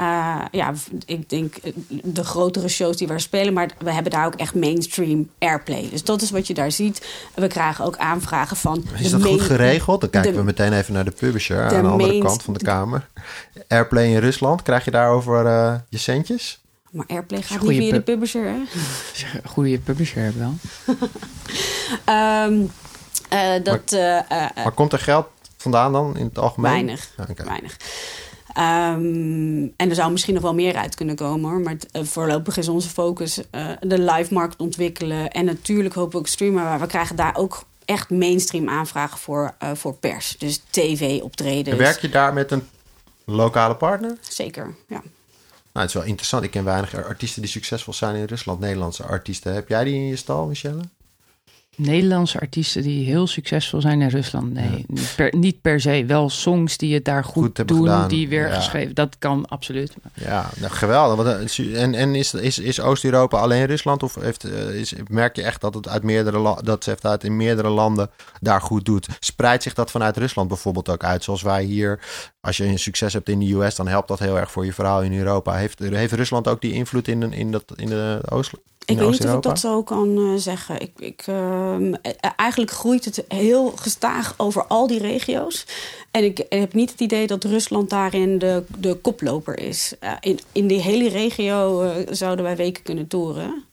[0.00, 0.72] Uh, ja,
[1.06, 1.54] ik denk
[1.88, 5.88] de grotere shows die we spelen, maar we hebben daar ook echt mainstream airplay.
[5.90, 7.06] Dus dat is wat je daar ziet.
[7.34, 8.84] We krijgen ook aanvragen van.
[8.98, 10.00] Is dat goed geregeld?
[10.00, 12.54] Dan kijken de, we meteen even naar de publisher de aan de andere kant van
[12.54, 13.06] de kamer.
[13.68, 16.59] Airplay in Rusland, krijg je daarover uh, je centjes?
[16.90, 18.58] Maar Airplay gaat niet via de publisher, hè?
[19.54, 20.54] Goede publisher heb wel.
[22.46, 22.70] um,
[23.32, 25.26] uh, dat, maar, uh, maar, komt er geld
[25.56, 26.70] vandaan dan in het algemeen?
[26.70, 27.10] Weinig.
[27.16, 27.46] Ja, okay.
[27.46, 27.76] weinig.
[28.58, 31.60] Um, en er zou misschien nog wel meer uit kunnen komen hoor.
[31.60, 35.30] Maar uh, voorlopig is onze focus uh, de live markt ontwikkelen.
[35.30, 36.64] En natuurlijk hopen we ook streamen.
[36.64, 40.38] Maar we krijgen daar ook echt mainstream aanvragen voor, uh, voor pers.
[40.38, 41.76] Dus tv-optredens.
[41.76, 42.68] Werk je daar met een
[43.24, 44.16] lokale partner?
[44.20, 45.02] Zeker, ja.
[45.72, 46.44] Nou, het is wel interessant.
[46.44, 48.60] Ik ken weinig artiesten die succesvol zijn in Rusland.
[48.60, 49.54] Nederlandse artiesten.
[49.54, 50.82] Heb jij die in je stal, Michelle?
[51.76, 54.52] Nederlandse artiesten die heel succesvol zijn in Rusland.
[54.52, 54.84] Nee, ja.
[54.86, 56.04] niet, per, niet, per, se.
[56.06, 58.08] Wel songs die het daar goed, goed doen, gedaan.
[58.08, 58.54] die weer ja.
[58.54, 58.94] geschreven.
[58.94, 59.94] Dat kan absoluut.
[60.14, 61.48] Ja, nou, geweldig.
[61.74, 64.02] En, en is, is, is Oost-Europa alleen Rusland?
[64.02, 68.10] Of heeft, is, merk je echt dat het uit meerdere dat uit in meerdere landen
[68.40, 69.06] daar goed doet?
[69.20, 71.24] Spreidt zich dat vanuit Rusland bijvoorbeeld ook uit?
[71.24, 72.00] Zoals wij hier,
[72.40, 74.72] als je een succes hebt in de US, dan helpt dat heel erg voor je
[74.72, 75.54] verhaal in Europa.
[75.54, 78.52] Heeft, heeft Rusland ook die invloed in, in, dat, in de Oost?
[78.84, 80.80] Ik weet niet of ik dat zo kan uh, zeggen.
[80.80, 81.92] Ik, ik, uh,
[82.36, 85.66] eigenlijk groeit het heel gestaag over al die regio's.
[86.10, 89.94] En ik heb niet het idee dat Rusland daarin de, de koploper is.
[90.00, 93.64] Uh, in, in die hele regio zouden wij weken kunnen toeren.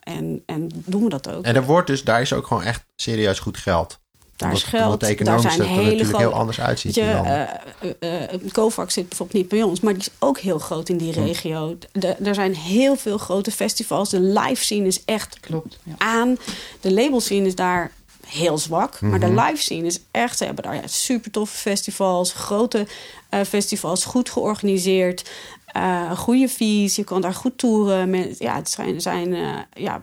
[0.00, 1.44] en, en doen we dat ook.
[1.44, 4.00] En er wordt dus, daar is ook gewoon echt serieus goed geld
[4.42, 5.00] daar is geld.
[5.24, 6.94] Daar zijn er hele natuurlijk heel anders uitziet.
[6.94, 7.48] Je,
[7.80, 10.96] uh, uh, Kovac zit bijvoorbeeld niet bij ons, maar die is ook heel groot in
[10.96, 11.76] die regio.
[11.92, 14.10] De, er zijn heel veel grote festivals.
[14.10, 15.94] De live scene is echt Klopt, ja.
[15.98, 16.36] aan.
[16.80, 17.90] De label scene is daar
[18.26, 19.00] heel zwak.
[19.00, 20.38] Maar de live scene is echt...
[20.38, 22.86] Ze hebben daar ja, super toffe festivals, grote
[23.30, 25.30] uh, festivals, goed georganiseerd.
[25.76, 28.10] Uh, goede fees, je kan daar goed toeren.
[28.10, 30.02] Met, ja, het zijn, zijn uh, ja,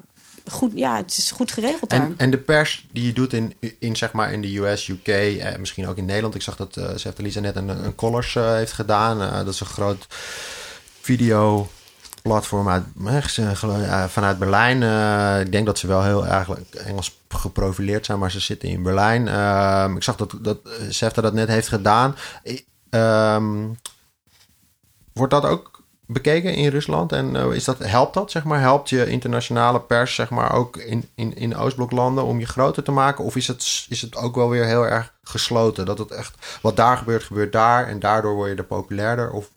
[0.50, 2.02] goed, ja, het is goed geregeld daar.
[2.02, 5.08] En, en de pers die je doet in, in, zeg maar in de US, UK,
[5.08, 6.36] eh, misschien ook in Nederland.
[6.36, 9.22] Ik zag dat uh, Lisa net een, een Colors uh, heeft gedaan.
[9.22, 10.06] Uh, dat is een groot
[11.02, 11.70] video
[12.22, 12.84] platform uit,
[14.08, 14.82] vanuit Berlijn.
[14.82, 18.84] Uh, ik denk dat ze wel heel eigenlijk Engels geprofileerd zijn, maar ze zitten in
[18.84, 19.28] Berlijn.
[19.28, 20.58] Uh, ik zag dat, dat
[20.90, 22.16] Sefta dat net heeft gedaan.
[22.90, 23.78] Um,
[25.14, 25.79] wordt dat ook
[26.12, 27.12] bekeken in Rusland?
[27.12, 28.60] En uh, is dat, helpt dat, zeg maar?
[28.60, 32.92] Helpt je internationale pers, zeg maar, ook in, in, in Oostbloklanden om je groter te
[32.92, 33.24] maken?
[33.24, 35.86] Of is het, is het ook wel weer heel erg gesloten?
[35.86, 39.32] Dat het echt, wat daar gebeurt, gebeurt daar en daardoor word je er populairder?
[39.32, 39.50] Of...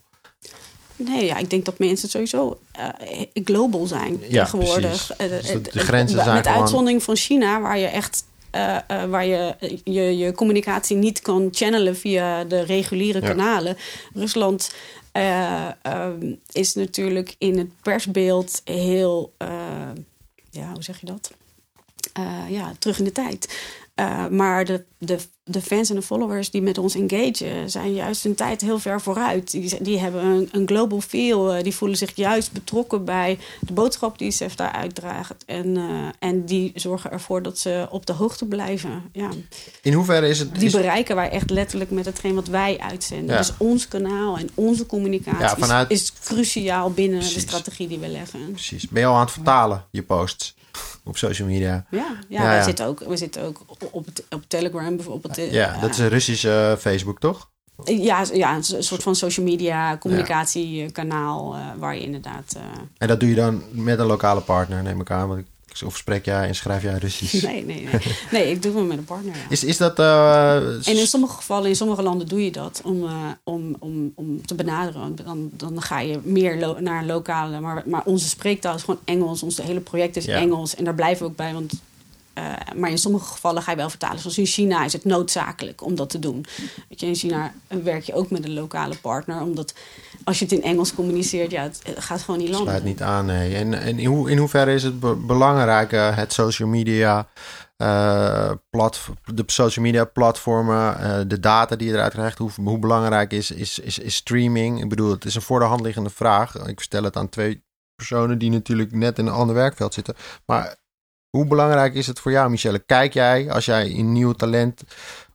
[0.95, 5.11] Nee, ja, ik denk dat mensen sowieso uh, global zijn ja, tegenwoordig.
[5.21, 8.23] Uh, dus de, de grenzen zijn Met uitzondering van China, waar je echt
[8.55, 13.77] uh, uh, waar je, je je communicatie niet kan channelen via de reguliere kanalen.
[14.13, 14.71] Rusland
[15.13, 19.89] uh, um, is natuurlijk in het persbeeld heel, uh,
[20.49, 21.33] ja, hoe zeg je dat?
[22.19, 23.59] Uh, ja, terug in de tijd.
[23.99, 28.25] Uh, maar de, de, de fans en de followers die met ons engageren, zijn juist
[28.25, 29.51] een tijd heel ver vooruit.
[29.51, 31.57] Die, die hebben een, een global feel.
[31.57, 35.45] Uh, die voelen zich juist betrokken bij de boodschap die SEF daar uitdraagt.
[35.45, 39.03] En, uh, en die zorgen ervoor dat ze op de hoogte blijven.
[39.11, 39.29] Ja.
[39.81, 40.59] In hoeverre is het.
[40.59, 43.35] Die bereiken wij echt letterlijk met hetgeen wat wij uitzenden.
[43.35, 43.37] Ja.
[43.37, 45.91] Dus ons kanaal en onze communicatie ja, vanuit...
[45.91, 47.35] is, is, cruciaal binnen Precies.
[47.35, 48.51] de strategie die we leggen.
[48.51, 48.87] Precies.
[48.87, 50.55] Ben je al aan het vertalen, je posts?
[51.03, 51.85] Op social media.
[51.89, 55.35] Ja, ja, ja, we, Zitten ook, we zitten ook op, op Telegram bijvoorbeeld.
[55.35, 57.51] Ja, dat is een Russische Facebook, toch?
[57.83, 62.53] Ja, ja, een soort van social media communicatiekanaal uh, waar je inderdaad...
[62.57, 62.63] Uh...
[62.97, 65.27] En dat doe je dan met een lokale partner, neem ik aan.
[65.27, 65.45] Want
[65.85, 67.43] of spreek jij en schrijf jij Russisch?
[67.43, 68.01] Nee, nee, nee.
[68.31, 69.35] nee ik doe het met een partner.
[69.35, 69.41] Ja.
[69.49, 69.99] Is, is dat...
[69.99, 70.55] Uh...
[70.87, 73.11] En in sommige gevallen, in sommige landen doe je dat om, uh,
[73.43, 75.15] om, om, om te benaderen.
[75.15, 77.59] Dan, dan ga je meer naar lokale...
[77.59, 79.43] Maar, maar onze spreektaal is gewoon Engels.
[79.43, 80.37] Ons hele project is ja.
[80.37, 80.75] Engels.
[80.75, 81.73] En daar blijven we ook bij, want
[82.37, 84.19] uh, maar in sommige gevallen ga je wel vertalen.
[84.19, 86.45] Zoals in China is het noodzakelijk om dat te doen.
[86.89, 89.41] Weet je, in China werk je ook met een lokale partner.
[89.41, 89.73] Omdat
[90.23, 92.67] als je het in Engels communiceert, ja, het gaat gewoon niet landen.
[92.67, 93.55] Sluit niet aan, nee.
[93.55, 97.27] En, en in, ho in hoeverre is het be belangrijk, uh, het social media...
[97.77, 102.79] Uh, plat, de social media platformen, uh, de data die je eruit krijgt, hoe, hoe
[102.79, 104.81] belangrijk is, is, is, is, streaming?
[104.81, 106.55] Ik bedoel, het is een voor de hand liggende vraag.
[106.55, 107.63] Ik stel het aan twee
[107.95, 110.15] personen die natuurlijk net in een ander werkveld zitten.
[110.45, 110.75] Maar
[111.37, 112.79] hoe belangrijk is het voor jou, Michelle?
[112.79, 114.83] Kijk jij als jij een nieuw talent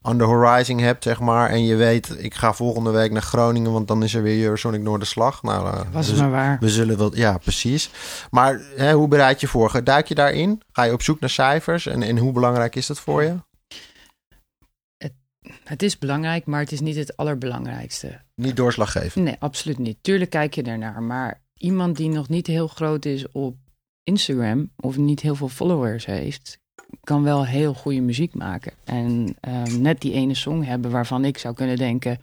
[0.02, 3.72] on the horizon hebt, zeg maar, en je weet, ik ga volgende week naar Groningen,
[3.72, 5.42] want dan is er weer Eurosonic Noorderslag.
[5.42, 6.56] Nou, uh, was het maar waar.
[6.60, 7.90] We zullen wel, ja, precies.
[8.30, 9.84] Maar hè, hoe bereid je voor?
[9.84, 10.62] Duik je daarin?
[10.72, 11.86] Ga je op zoek naar cijfers?
[11.86, 13.34] En, en hoe belangrijk is dat voor je?
[14.96, 15.12] Het,
[15.64, 18.20] het is belangrijk, maar het is niet het allerbelangrijkste.
[18.34, 19.24] Niet doorslaggevend?
[19.24, 19.98] Nee, absoluut niet.
[20.00, 23.56] Tuurlijk kijk je ernaar, maar iemand die nog niet heel groot is op
[24.08, 26.58] Instagram of niet heel veel followers heeft,
[27.04, 28.72] kan wel heel goede muziek maken.
[28.84, 32.18] En um, net die ene song hebben waarvan ik zou kunnen denken,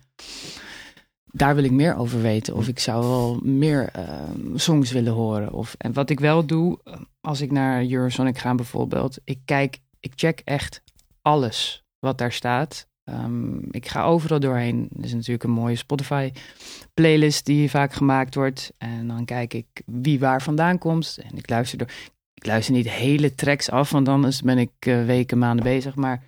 [1.32, 2.56] daar wil ik meer over weten.
[2.56, 5.54] Of ik zou wel meer um, songs willen horen.
[5.54, 6.80] Of, en wat ik wel doe,
[7.22, 10.84] als ik naar Eurosonic ga bijvoorbeeld, ik kijk, ik check echt
[11.22, 12.88] alles wat daar staat.
[13.10, 14.90] Um, ik ga overal doorheen.
[14.98, 18.74] Er is natuurlijk een mooie Spotify-playlist die vaak gemaakt wordt.
[18.78, 21.18] En dan kijk ik wie waar vandaan komt.
[21.30, 21.90] En ik luister door.
[22.34, 25.96] Ik luister niet hele tracks af, want dan ben ik uh, weken, maanden bezig.
[25.96, 26.24] Maar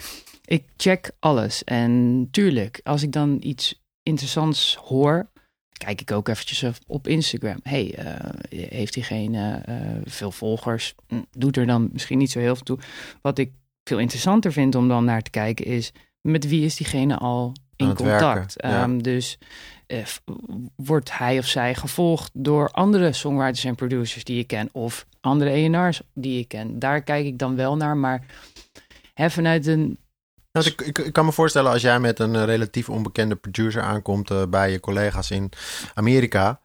[0.45, 1.63] ik check alles.
[1.63, 5.30] En tuurlijk, als ik dan iets interessants hoor,
[5.78, 7.59] kijk ik ook eventjes op Instagram.
[7.63, 10.95] hey, uh, heeft diegene uh, veel volgers?
[11.07, 12.80] Hm, doet er dan misschien niet zo heel veel toe.
[13.21, 13.51] Wat ik
[13.84, 15.91] veel interessanter vind om dan naar te kijken is
[16.28, 18.53] met wie is diegene al in contact.
[18.57, 18.84] Ja.
[18.84, 19.38] Um, dus
[19.88, 20.05] uh,
[20.75, 25.49] wordt hij of zij gevolgd door andere songwriters en producers die je ken, of andere
[25.49, 26.80] ENR's die je ken.
[26.80, 28.25] Daar kijk ik dan wel naar, maar
[29.13, 29.97] hè, vanuit een.
[30.51, 33.82] Nou, ik, ik, ik, kan me voorstellen als jij met een uh, relatief onbekende producer
[33.82, 35.51] aankomt uh, bij je collega's in
[35.93, 36.61] Amerika.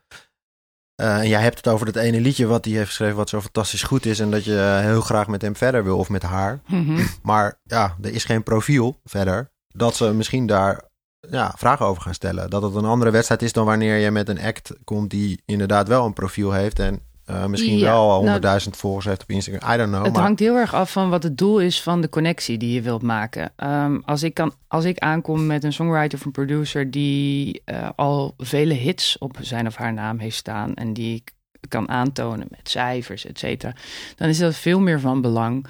[0.94, 3.82] en jij hebt het over dat ene liedje wat hij heeft geschreven, wat zo fantastisch
[3.82, 4.20] goed is.
[4.20, 6.60] En dat je heel graag met hem verder wil of met haar.
[6.66, 7.06] Mm -hmm.
[7.22, 10.84] Maar ja, er is geen profiel verder dat ze misschien daar
[11.30, 12.50] ja, vragen over gaan stellen.
[12.50, 15.88] Dat het een andere wedstrijd is dan wanneer je met een act komt die inderdaad
[15.88, 17.00] wel een profiel heeft en
[17.30, 19.72] uh, misschien ja, wel al honderdduizend nou, volgers heeft op Instagram.
[19.72, 20.04] I don't know.
[20.04, 20.22] Het maar...
[20.22, 23.02] hangt heel erg af van wat het doel is van de connectie die je wilt
[23.02, 23.52] maken.
[23.56, 27.88] Um, als, ik kan, als ik aankom met een songwriter of een producer die uh,
[27.96, 31.32] al vele hits op zijn of haar naam heeft staan en die ik
[31.68, 33.74] kan aantonen met cijfers, et cetera,
[34.16, 35.66] dan is dat veel meer van belang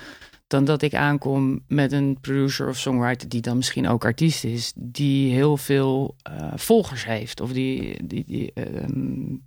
[0.52, 4.72] dan dat ik aankom met een producer of songwriter die dan misschien ook artiest is,
[4.76, 9.44] die heel veel uh, volgers heeft of die, die, die um,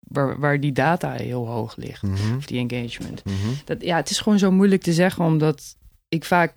[0.00, 2.36] waar, waar die data heel hoog ligt mm -hmm.
[2.36, 3.24] of die engagement.
[3.24, 3.54] Mm -hmm.
[3.64, 5.76] Dat, ja, het is gewoon zo moeilijk te zeggen omdat
[6.08, 6.54] ik vaak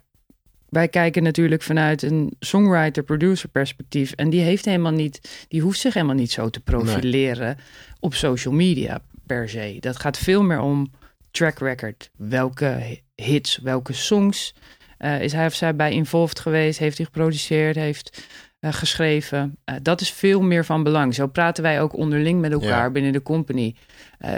[0.69, 4.11] wij kijken natuurlijk vanuit een songwriter-producer perspectief.
[4.11, 7.65] En die heeft helemaal niet, die hoeft zich helemaal niet zo te profileren nee.
[7.99, 9.77] op social media per se.
[9.79, 10.91] Dat gaat veel meer om
[11.31, 12.09] track record.
[12.17, 14.53] Welke hits, welke songs
[14.99, 16.79] uh, is hij of zij bij involved geweest?
[16.79, 17.75] Heeft hij geproduceerd?
[17.75, 18.27] Heeft
[18.59, 19.57] uh, geschreven?
[19.65, 21.15] Uh, dat is veel meer van belang.
[21.15, 22.89] Zo praten wij ook onderling met elkaar ja.
[22.89, 23.75] binnen de company.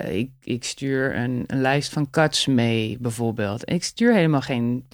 [0.09, 3.71] ik, ik stuur een, een, lijst van cuts mee, bijvoorbeeld.
[3.71, 4.87] Ik stuur helemaal geen.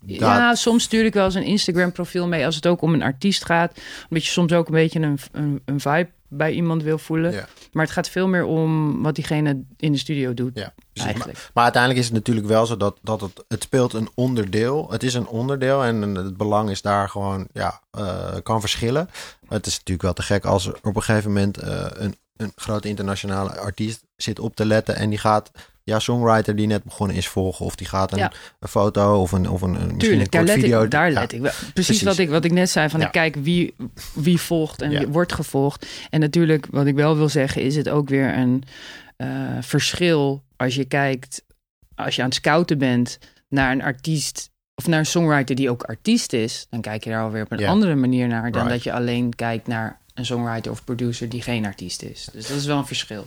[0.00, 0.18] Dat...
[0.18, 3.02] Ja, soms stuur ik wel eens een Instagram profiel mee als het ook om een
[3.02, 3.80] artiest gaat.
[4.08, 7.32] Omdat je soms ook een beetje een, een, een vibe bij iemand wil voelen.
[7.32, 7.48] Ja.
[7.72, 10.58] Maar het gaat veel meer om wat diegene in de studio doet.
[10.58, 11.32] Ja, eigenlijk.
[11.32, 14.90] Maar, maar, uiteindelijk is het natuurlijk wel zo dat, dat het, het speelt een onderdeel.
[14.90, 19.08] Het is een onderdeel en het belang is daar gewoon, ja, uh, kan verschillen.
[19.48, 22.52] Het is natuurlijk wel te gek als er op een gegeven moment uh, een, een
[22.54, 25.50] grote internationale artiest zit op te letten en die gaat
[25.86, 27.64] jouw songwriter die net begonnen is volgen.
[27.64, 28.32] Of die gaat een, Ja.
[28.60, 30.82] een foto of een, of een, misschien een kort video.
[30.82, 31.20] ik, daar Ja.
[31.20, 31.50] let ik wel.
[31.50, 32.02] Precies, Precies.
[32.02, 33.06] Wat, ik, wat ik net zei, van Ja.
[33.06, 33.74] ik kijk wie,
[34.14, 34.98] wie volgt en Ja.
[34.98, 35.86] wie wordt gevolgd.
[36.10, 38.62] En natuurlijk, wat ik wel wil zeggen, is het ook weer een
[39.16, 39.28] eh,
[39.60, 41.42] verschil als je kijkt,
[41.94, 43.18] als je aan het scouten bent
[43.48, 47.22] naar een artiest of naar een songwriter die ook artiest is, dan kijk je daar
[47.22, 47.68] alweer op een Ja.
[47.68, 48.68] andere manier naar dan Right.
[48.68, 52.28] dat je alleen kijkt naar een songwriter of producer die geen artiest is.
[52.32, 53.26] Dus dat is wel een verschil.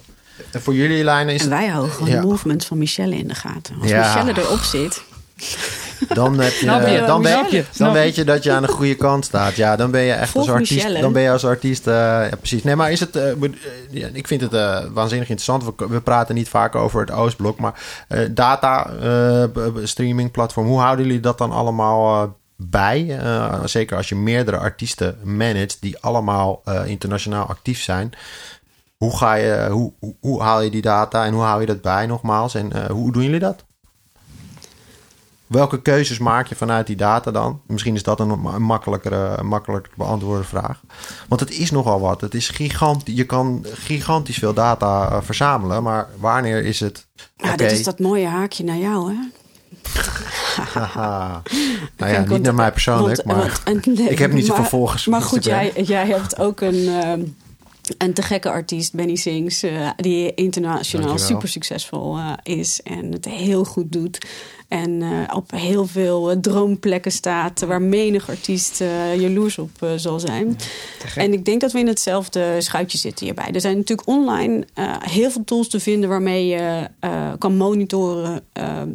[0.52, 2.22] En voor jullie lijnen is En wij houden gewoon Ja.
[2.22, 3.76] de movement van Michelle in de gaten.
[3.82, 4.00] Als Ja.
[4.00, 5.02] Michelle erop zit,
[6.14, 6.66] Dan, heb je,
[7.06, 7.64] dan, weet, je?
[7.78, 9.56] dan weet je dat je aan de goede kant staat.
[9.56, 10.74] Ja, dan ben je echt Volg als artiest.
[10.74, 11.02] Michelle.
[11.02, 11.88] Dan ben je als artiest.
[11.88, 12.64] eh, ja, precies.
[12.64, 13.16] Nee, maar is het.
[13.16, 13.38] eh, eh,
[13.90, 15.64] ja, ik vind het eh, waanzinnig interessant.
[15.78, 17.60] We, we praten niet vaak over het Oostblok.
[17.60, 17.74] Maar
[18.08, 19.44] eh, data, eh,
[19.84, 20.68] streaming platform.
[20.68, 23.18] Hoe houden jullie dat dan allemaal bij?
[23.24, 25.78] Eh, zeker als je meerdere artiesten managt.
[25.82, 28.12] die allemaal eh, internationaal actief zijn.
[29.00, 31.82] Hoe, ga je, hoe, hoe, hoe haal je die data en hoe hou je dat
[31.82, 32.56] bij nogmaals?
[32.56, 33.66] En eh, hoe doen jullie dat?
[35.48, 37.62] Welke keuzes maak je vanuit die data dan?
[37.68, 40.82] Misschien is dat een, ma- een makkelijkere, makkelijker te beantwoorden vraag.
[41.28, 42.22] Want het is nogal wat.
[42.22, 43.16] Het is gigantisch.
[43.16, 45.84] Je kan gigantisch veel data eh, verzamelen.
[45.84, 47.08] Maar wanneer is het.
[47.36, 49.20] ja, dit is dat mooie haakje naar jou, hè?
[51.98, 53.22] Nou ja, niet want- naar mij persoonlijk.
[53.24, 55.08] want- maar want- en- nee, ik heb niet zoveel volgers.
[55.08, 57.22] op Maar goed, jij, jij hebt ook een, ehm,
[57.98, 61.36] een te gekke artiest, Benny Sings, eh, die internationaal Dankjewel.
[61.36, 64.28] super succesvol eh, is en het heel goed doet.
[64.68, 68.80] En eh, op heel veel droomplekken staat waar menig artiest
[69.18, 70.58] jaloers op zal zijn.
[71.16, 73.52] En ik denk dat we in hetzelfde schuitje zitten hierbij.
[73.52, 74.66] Er zijn natuurlijk online
[75.00, 76.88] heel veel tools te vinden waarmee je
[77.38, 78.42] kan monitoren.
[78.54, 78.90] ehm,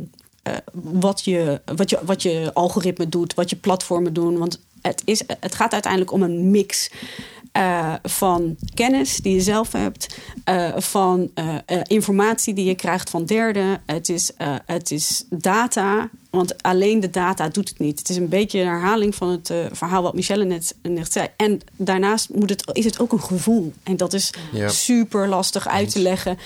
[0.44, 4.38] eh, wat, je, wat, je, wat je algoritme doet, wat je platformen doen.
[4.38, 6.90] Want het, is, het gaat uiteindelijk om een mix
[7.54, 13.24] eh, van kennis die je zelf hebt, eh, van eh, informatie die je krijgt van
[13.24, 13.82] derden.
[13.86, 14.30] Het is,
[14.66, 17.98] het is data, want alleen de data doet het niet.
[17.98, 21.28] Het is een beetje een herhaling van het verhaal wat Michelle net, net zei.
[21.36, 23.72] En daarnaast moet het, is het ook een gevoel.
[23.82, 24.68] En dat is Ja.
[24.68, 26.38] super lastig uit te leggen.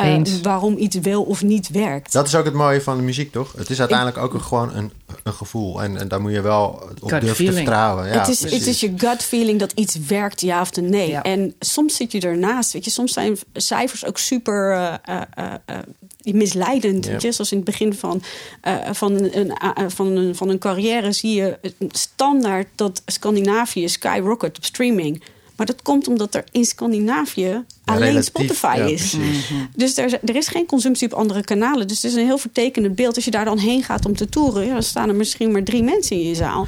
[0.00, 0.40] Eh, Eens.
[0.40, 2.12] waarom iets wel of niet werkt.
[2.12, 3.52] Dat is ook het mooie van de muziek, toch?
[3.56, 4.92] Het is uiteindelijk ook een, gewoon een,
[5.22, 5.82] een gevoel.
[5.82, 8.06] En, en daar moet je wel op durven te vertrouwen.
[8.06, 8.58] Ja, het, is, precies.
[8.58, 11.08] het is je gut feeling dat iets werkt, ja of nee.
[11.08, 11.22] Ja.
[11.22, 12.72] En soms zit je ernaast.
[12.72, 15.78] Weet je, soms zijn cijfers ook super eh, eh,
[16.22, 17.04] misleidend.
[17.04, 17.10] Ja.
[17.10, 17.32] Weet je?
[17.32, 18.22] Zoals in het begin van,
[18.60, 19.52] eh, van, een,
[19.90, 25.22] van, een, van een carrière zie je standaard dat Scandinavië skyrocket op streaming.
[25.56, 29.10] Maar dat komt omdat er in Scandinavië alleen relatief, Spotify ja, is.
[29.16, 29.50] precies.
[29.76, 31.88] Dus er, is- er is geen consumptie op andere kanalen.
[31.88, 33.14] Dus het is een heel vertekend beeld.
[33.16, 35.62] Als je daar dan heen gaat om te toeren, ja, dan staan er misschien maar
[35.62, 36.66] drie mensen in je zaal.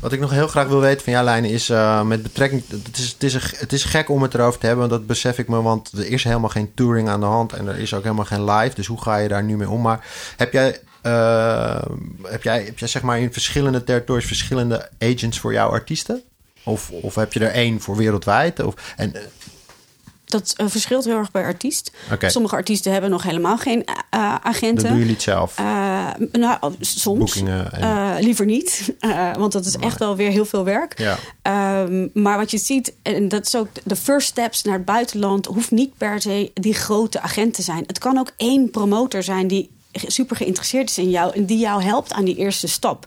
[0.00, 2.62] Wat ik nog heel graag wil weten van jou, Lijnen, is eh, met betrekking.
[2.68, 5.48] Het is, het, is het is gek om het erover te hebben, dat besef ik
[5.48, 8.24] me, want er is helemaal geen touring aan de hand en er is ook helemaal
[8.24, 8.74] geen live.
[8.74, 9.80] Dus hoe ga je daar nu mee om?
[9.80, 10.06] Maar
[10.36, 11.82] heb jij, eh,
[12.22, 16.22] heb jij, heb jij zeg maar in verschillende territories verschillende agents voor jouw artiesten?
[16.64, 18.62] Of, of heb je er één voor wereldwijd?
[18.62, 19.12] Of, en,
[20.28, 21.90] Dat eh, verschilt heel erg per artiest.
[22.30, 24.88] Sommige artiesten hebben nog helemaal geen eh, dan agenten.
[24.88, 25.58] doen jullie het zelf.
[25.58, 27.36] Eh, nou, soms.
[27.36, 28.76] En- Eh, liever niet.
[28.98, 30.98] Eh, want dat is echt wel weer heel veel werk.
[30.98, 31.16] ja.
[31.42, 35.46] Ehm, maar wat je ziet, en dat is ook de first steps naar het buitenland,
[35.46, 37.84] hoeft niet per se die grote agent te zijn.
[37.86, 39.70] Het kan ook één promotor zijn die
[40.06, 43.06] super geïnteresseerd is in jou en die jou helpt aan die eerste stap.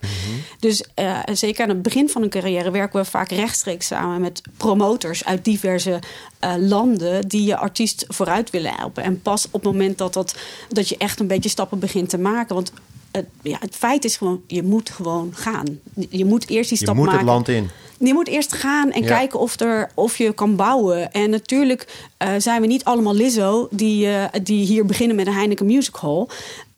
[0.58, 4.42] Dus eh, zeker aan het begin van een carrière werken we vaak rechtstreeks samen met
[4.56, 5.98] promotors uit diverse
[6.38, 9.02] eh, landen die je artiest vooruit willen helpen.
[9.02, 10.36] En pas op het moment dat, dat,
[10.68, 12.54] dat je echt een beetje stappen begint te maken.
[12.54, 12.72] Want
[13.10, 15.78] het, ja, het feit is gewoon, je moet gewoon gaan.
[16.10, 17.20] Je moet eerst die Je stap moet maken.
[17.20, 17.68] het land in.
[17.98, 19.08] Je moet eerst gaan en Ja.
[19.08, 21.12] kijken of, er, of je kan bouwen.
[21.12, 21.86] En natuurlijk
[22.16, 24.08] eh, zijn we niet allemaal Lizzo die,
[24.42, 26.26] die hier beginnen met een Heineken Music Hall.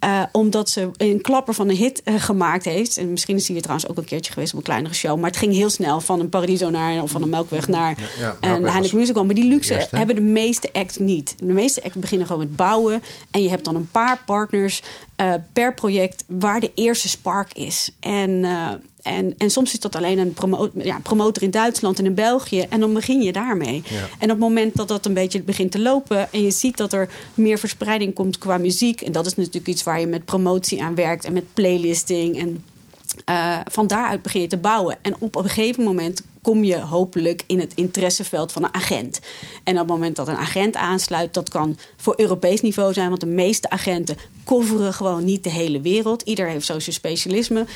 [0.04, 2.96] Eh, omdat ze een klapper van een hit eh, gemaakt heeft.
[2.96, 5.18] En misschien is die er trouwens ook een keertje geweest op een kleinere show.
[5.18, 8.06] Maar het ging heel snel van een Paradiso naar of van een Melkweg naar ja,
[8.20, 9.24] Melkweg een was Heineken Music Hall.
[9.24, 11.34] Maar die luxe hebben de meeste acts niet.
[11.38, 13.02] De meeste acts beginnen gewoon met bouwen.
[13.30, 14.82] En je hebt dan een paar partners
[15.16, 17.90] eh, per project waar de eerste spark is.
[18.00, 18.44] En,
[19.02, 22.60] en, en soms is dat alleen een promo ja, promotor in Duitsland en in België.
[22.60, 23.82] En dan begin je daarmee.
[23.86, 23.96] Ja.
[23.98, 26.32] En op het moment dat dat een beetje begint te lopen...
[26.32, 29.00] en je ziet dat er meer verspreiding komt qua muziek...
[29.00, 31.24] en dat is natuurlijk iets waar je met promotie aan werkt...
[31.24, 32.64] en met playlisting en
[33.24, 34.96] eh, van daaruit begin je te bouwen.
[35.02, 39.20] En op een gegeven moment kom je hopelijk in het interesseveld van een agent.
[39.64, 43.20] En op het moment dat een agent aansluit, dat kan voor Europees niveau zijn, want
[43.20, 46.22] de meeste agenten coveren gewoon niet de hele wereld.
[46.22, 47.66] Ieder heeft zo zijn specialisme.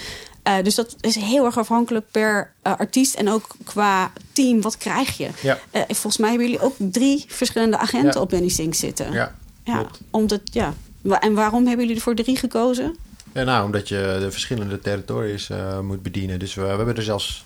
[0.42, 4.60] Eh, dus dat is heel erg afhankelijk per eh, artiest en ook qua team.
[4.60, 5.28] Wat krijg je?
[5.42, 5.58] Ja.
[5.88, 8.20] Volgens mij hebben jullie ook drie verschillende agenten Ja.
[8.20, 9.12] op Benny Sink zitten.
[9.12, 10.74] Ja, Ja, omdat ja,
[11.16, 12.96] En waarom hebben jullie er voor drie gekozen?
[13.32, 16.38] Ja, nou, omdat je de verschillende territories eh, moet bedienen.
[16.38, 17.44] Dus we, we hebben er zelfs...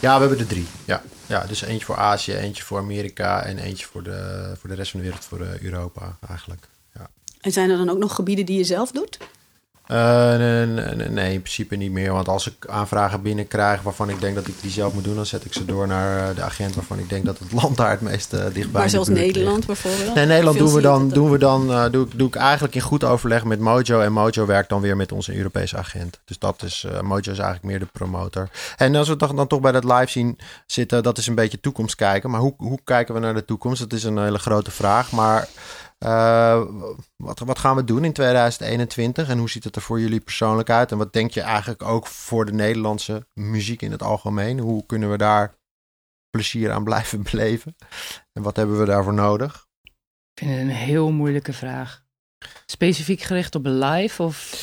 [0.00, 0.66] Ja, we hebben er drie.
[0.84, 1.02] Ja.
[1.26, 3.42] ja, dus eentje voor Azië, eentje voor Amerika...
[3.42, 6.68] en eentje voor de, voor de rest van de wereld, voor eh, Europa eigenlijk.
[7.40, 9.18] En zijn er dan ook nog gebieden die je zelf doet?
[9.90, 12.12] Eh, nee, nee, in principe niet meer.
[12.12, 15.14] Want als ik aanvragen binnenkrijg waarvan ik denk dat ik die zelf moet doen...
[15.14, 17.76] dan zet ik ze door naar eh, de agent waarvan ik denk dat het land
[17.76, 19.34] daar het meest eh, dichtbij in maar zoals buurt ligt.
[19.34, 20.14] Nederland bijvoorbeeld?
[20.14, 23.04] Nee, Nederland doen we dan, doen we dan doe, ik, doe ik eigenlijk in goed
[23.04, 24.00] overleg met Mojo.
[24.00, 26.20] En Mojo werkt dan weer met onze Europese agent.
[26.24, 28.48] Dus dat is, Mojo is eigenlijk meer de promotor.
[28.76, 31.60] En als we dan, dan toch bij dat live zien zitten, dat is een beetje
[31.60, 32.30] toekomst kijken.
[32.30, 33.80] Maar hoe, hoe kijken we naar de toekomst?
[33.80, 35.10] Dat is een hele grote vraag.
[35.10, 35.48] Maar
[36.00, 36.62] eh,
[37.16, 39.28] wat, wat gaan we doen in 2021?
[39.28, 40.92] En hoe ziet het er voor jullie persoonlijk uit?
[40.92, 44.58] En wat denk je eigenlijk ook voor de Nederlandse muziek in het algemeen?
[44.58, 45.54] Hoe kunnen we daar
[46.30, 47.76] plezier aan blijven beleven?
[48.32, 49.68] En wat hebben we daarvoor nodig?
[49.82, 49.92] Ik
[50.34, 52.04] vind het een heel moeilijke vraag.
[52.66, 54.54] Specifiek gericht op live of...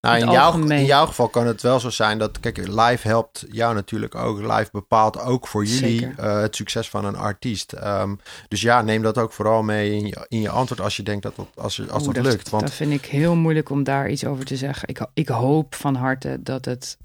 [0.00, 3.44] Nou, In jouw, in jouw geval kan het wel zo zijn dat, kijk, live helpt
[3.50, 4.38] jou natuurlijk ook.
[4.38, 7.72] Live bepaalt ook voor jullie eh, het succes van een artiest.
[7.72, 8.14] Ehm,
[8.48, 11.22] dus ja, neem dat ook vooral mee in je, in je antwoord als je denkt
[11.22, 12.48] dat dat, als, als Oeh, dat, lukt.
[12.48, 14.88] Want Dat vind ik heel moeilijk om daar iets over te zeggen.
[14.88, 16.98] Ik, ik hoop van harte dat het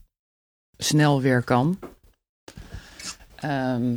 [0.78, 1.80] snel weer kan.
[3.36, 3.96] Ehm,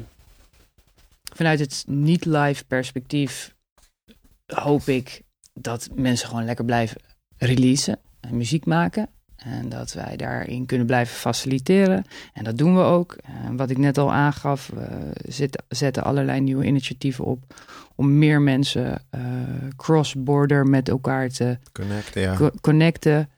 [1.34, 3.54] vanuit het niet-live perspectief
[4.46, 5.22] hoop ik
[5.52, 7.00] dat mensen gewoon lekker blijven
[7.36, 9.08] releasen en muziek maken.
[9.36, 12.04] En dat wij daarin kunnen blijven faciliteren.
[12.32, 13.16] En dat doen we ook.
[13.46, 17.54] En wat ik net al aangaf, we zitten, zetten allerlei nieuwe initiatieven op
[17.94, 19.20] om meer mensen eh,
[19.76, 22.34] cross-border met elkaar te connecten, ja.
[22.36, 23.28] co- connecten.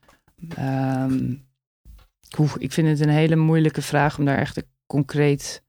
[2.38, 5.62] Oeh, ik vind het een hele moeilijke vraag om daar echt een concreet.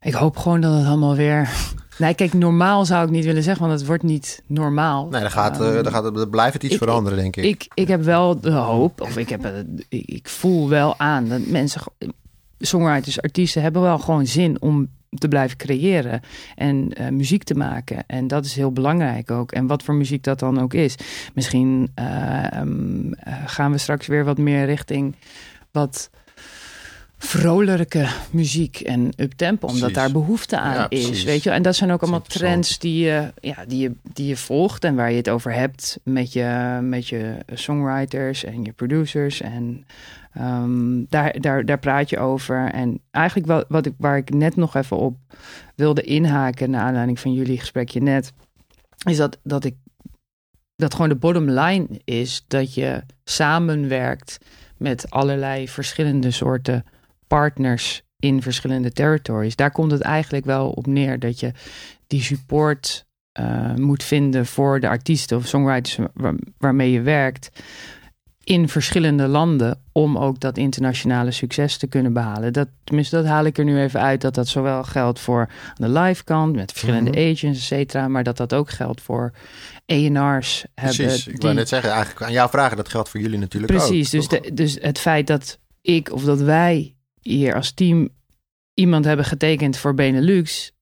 [0.00, 1.48] Ik hoop gewoon dat het allemaal weer.
[1.98, 5.08] Nee, kijk, normaal zou ik niet willen zeggen, want het wordt niet normaal.
[5.08, 7.44] Nee, dan, gaat, dan, gaat, dan blijft het iets ik- veranderen, denk ik.
[7.44, 11.80] ik, ik heb wel de hoop, of ik, heb, ik, voel wel aan dat mensen,
[12.58, 14.88] songwriters, artiesten, hebben wel gewoon zin om
[15.18, 16.20] te blijven creëren
[16.54, 18.04] en eh, muziek te maken.
[18.06, 19.52] En dat is heel belangrijk ook.
[19.52, 20.94] En wat voor muziek dat dan ook is.
[21.34, 25.16] Misschien eh, ehm, eh, gaan we straks weer wat meer richting
[25.72, 26.10] wat
[27.18, 29.96] vrolijke muziek en uptempo, omdat Precies.
[29.96, 31.04] daar behoefte aan Ja, is.
[31.06, 31.24] precies.
[31.24, 31.50] Weet je?
[31.50, 34.94] En dat zijn ook allemaal trends die je, ja, die, je, die je volgt en
[34.94, 39.40] waar je het over hebt met je, met je songwriters en je producers.
[39.40, 39.86] En
[40.32, 42.70] ehm, daar, daar, daar praat je over.
[42.70, 45.16] En eigenlijk wel, wat ik, waar ik net nog even op
[45.74, 48.32] wilde inhaken, naar aanleiding van jullie gesprekje net,
[49.08, 49.74] is dat, dat ik
[50.76, 54.38] dat gewoon de bottom line is dat je samenwerkt
[54.76, 56.84] met allerlei verschillende soorten
[57.38, 59.56] partners in verschillende territories.
[59.56, 61.52] Daar komt het eigenlijk wel op neer dat je
[62.06, 67.50] die support eh, moet vinden voor de artiesten of songwriters waar- waarmee je werkt
[68.44, 72.52] in verschillende landen om ook dat internationale succes te kunnen behalen.
[72.52, 75.88] Dat, tenminste, dat haal ik er nu even uit dat dat zowel geldt voor de
[75.88, 77.18] live kant met verschillende Mhm.
[77.30, 79.32] agents, et cetera, maar dat dat ook geldt voor
[79.86, 80.62] hebben.
[80.74, 83.72] Precies, ik die- wou net zeggen, eigenlijk aan jou vragen, dat geldt voor jullie natuurlijk
[83.72, 84.12] Precies, ook.
[84.20, 84.40] dus, toch?
[84.40, 86.93] de, dus het feit dat ik of dat wij
[87.24, 88.08] hier als team
[88.74, 90.72] iemand hebben getekend voor Benelux,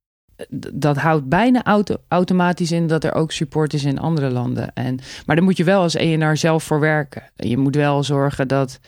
[0.72, 4.74] dat houdt bijna auto, automatisch in dat er ook support is in andere landen.
[4.74, 7.22] En, maar daar moet je wel als ENR zelf voor werken.
[7.36, 8.80] Je moet wel zorgen dat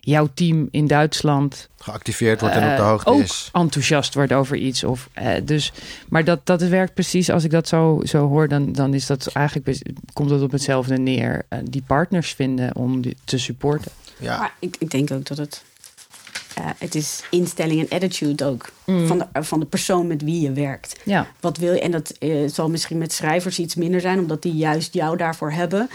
[0.00, 3.48] jouw team in Duitsland Geactiveerd wordt en op de eh, hoogte ook is.
[3.52, 4.84] enthousiast wordt over iets.
[4.84, 5.72] Of, eh, dus,
[6.08, 9.26] maar dat, dat werkt precies, als ik dat zo, zo hoor, dan, dan is dat
[9.26, 9.82] eigenlijk,
[10.12, 11.46] komt het op hetzelfde neer.
[11.48, 13.92] Eh, die partners vinden om die, te supporten.
[14.18, 15.64] Ja, Maar ik, ik denk ook dat het...
[16.54, 18.70] eh, het is instelling en attitude ook.
[18.84, 19.06] Mm.
[19.06, 21.00] Van, de, van de persoon met wie je werkt.
[21.04, 21.80] Ja, Wat wil je?
[21.80, 25.52] En dat eh, zal misschien met schrijvers iets minder zijn, omdat die juist jou daarvoor
[25.52, 25.90] hebben.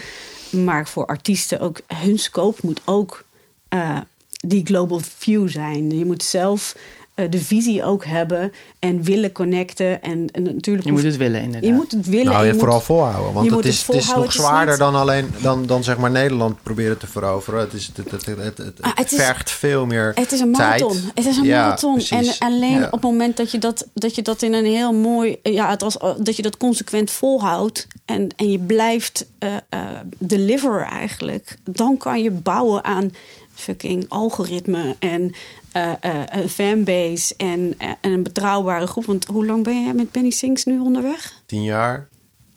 [0.49, 3.25] Maar voor artiesten ook, hun scope moet ook
[3.67, 3.97] eh,
[4.29, 5.97] die global view zijn.
[5.97, 6.75] Je moet zelf
[7.15, 10.01] eh, de visie ook hebben en willen connecten.
[10.01, 11.69] En, en natuurlijk je moet het willen inderdaad.
[11.69, 12.25] je moet het willen.
[12.33, 13.33] nou, je je vooral moet- volhouden.
[13.33, 15.65] Want je het moet is, het het is nog is zwaarder niet- dan alleen dan,
[15.65, 17.59] dan zeg maar Nederland proberen te veroveren.
[17.59, 20.39] Het, is, het, het, het, het, het Ah, het is- vergt veel meer Het is
[20.39, 20.81] een tijd.
[20.81, 21.09] marathon.
[21.15, 21.99] Het is een Ja, marathon.
[22.09, 22.85] En alleen Ja.
[22.85, 25.37] op het moment dat je dat, dat je dat in een heel mooi.
[25.43, 27.87] Ja, het was, dat je dat consequent volhoudt.
[28.05, 29.79] En, en je blijft eh eh,
[30.17, 31.57] deliveren eigenlijk.
[31.63, 33.11] Dan kan je bouwen aan
[33.55, 35.31] fucking algoritme en
[35.71, 39.05] eh, eh, een fanbase en, eh, en een betrouwbare groep.
[39.05, 41.33] Want hoe lang ben jij met Benny Sings nu onderweg?
[41.45, 42.07] Tien jaar.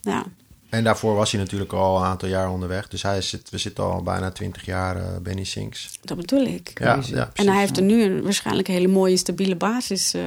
[0.00, 0.24] Ja,
[0.70, 2.88] En daarvoor was hij natuurlijk al een aantal jaar onderweg.
[2.88, 5.98] Dus hij zit, we zitten al bijna twintig jaar, Benny Sinks.
[6.02, 6.70] dat bedoel ik.
[6.74, 10.22] Ja, ja, En hij heeft er nu een waarschijnlijk een hele mooie stabiele basis eh,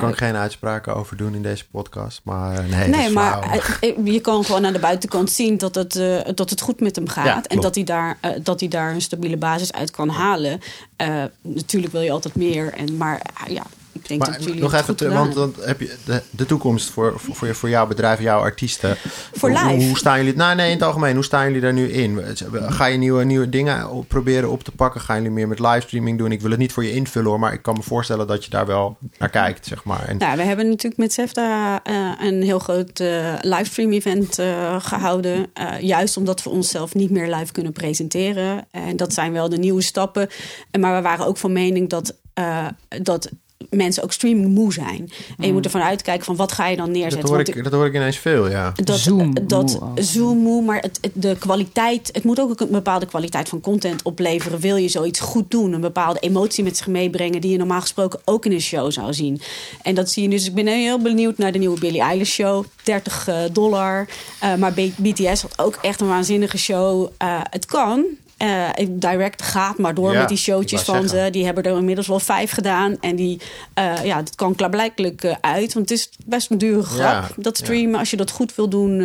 [0.00, 2.20] kan ik geen uitspraken over doen in deze podcast.
[2.24, 3.40] Maar nee, dat Nee, is maar
[3.80, 6.96] eh, je kan gewoon aan de buitenkant zien dat het, eh, dat het goed met
[6.96, 7.26] hem gaat.
[7.26, 10.60] Ja, en dat hij, daar, eh, dat hij daar een stabiele basis uit kan halen.
[10.96, 12.72] Eh, natuurlijk wil je altijd meer.
[12.72, 13.62] En, maar eh, ja,
[14.02, 16.90] ik denk Maar dat jullie nog even, te- want dan heb je de, de toekomst
[16.90, 18.96] voor, voor, voor, jouw bedrijf, jouw artiesten.
[19.32, 19.86] Voor hoe, live?
[19.86, 20.36] Hoe staan jullie?
[20.36, 21.14] Nou, nee, in het algemeen.
[21.14, 22.20] Hoe staan jullie daar nu in?
[22.52, 25.00] Ga je nieuwe, nieuwe dingen op- proberen op te pakken?
[25.00, 26.32] Gaan jullie meer met livestreaming doen?
[26.32, 28.50] Ik wil het niet voor je invullen hoor, maar ik kan me voorstellen dat je
[28.50, 30.08] daar wel naar kijkt, zeg maar.
[30.08, 34.76] En, Nou, we hebben natuurlijk met Zefta eh, een heel groot eh, livestream event eh,
[34.80, 35.46] gehouden.
[35.54, 38.66] Eh, juist omdat we onszelf niet meer live kunnen presenteren.
[38.70, 40.28] En dat zijn wel de nieuwe stappen.
[40.70, 42.66] En, maar we waren ook van mening dat, eh,
[43.02, 43.30] dat
[43.70, 45.10] mensen ook streaming moe zijn.
[45.38, 47.28] En je moet ervan uitkijken van wat ga je dan dat, neerzetten.
[47.28, 48.72] hoor Want ik, dat hoor ik ineens veel, ja.
[48.84, 50.00] dat, Zoom dat moe ook.
[50.00, 54.02] Zoom moe, maar het, het- de kwaliteit, het moet ook een bepaalde kwaliteit van content
[54.02, 54.58] opleveren.
[54.58, 58.20] Wil je zoiets goed doen, een bepaalde emotie met zich meebrengen die je normaal gesproken
[58.24, 59.40] ook in een show zou zien.
[59.82, 60.46] En dat zie je dus.
[60.46, 64.08] Ik ben heel benieuwd naar de nieuwe Billie Eilish show, 30 eh, dollar.
[64.40, 67.08] Eh, maar B- BTS had ook echt een waanzinnige show.
[67.18, 68.04] Eh, het kan.
[68.42, 71.24] Eh, direct gaat maar door Ja, met die ik showtjes van zeggen.
[71.24, 71.30] ze.
[71.30, 72.96] Die hebben er inmiddels wel vijf gedaan.
[73.00, 73.40] En die,
[73.74, 75.72] eh, ja, dat kan klaarblijkelijk eh, uit.
[75.74, 77.00] Want het is best een dure grap.
[77.02, 77.64] Ja, dat ja.
[77.64, 79.00] streamen, als je dat goed wil doen.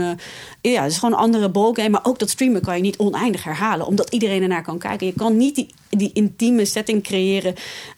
[0.62, 1.90] eh, ja, het is gewoon een andere ballgame.
[1.90, 3.86] Maar ook dat streamen kan je niet oneindig herhalen.
[3.88, 5.08] Omdat iedereen ernaar kan kijken.
[5.08, 7.54] Je kan niet die, die intieme setting creëren.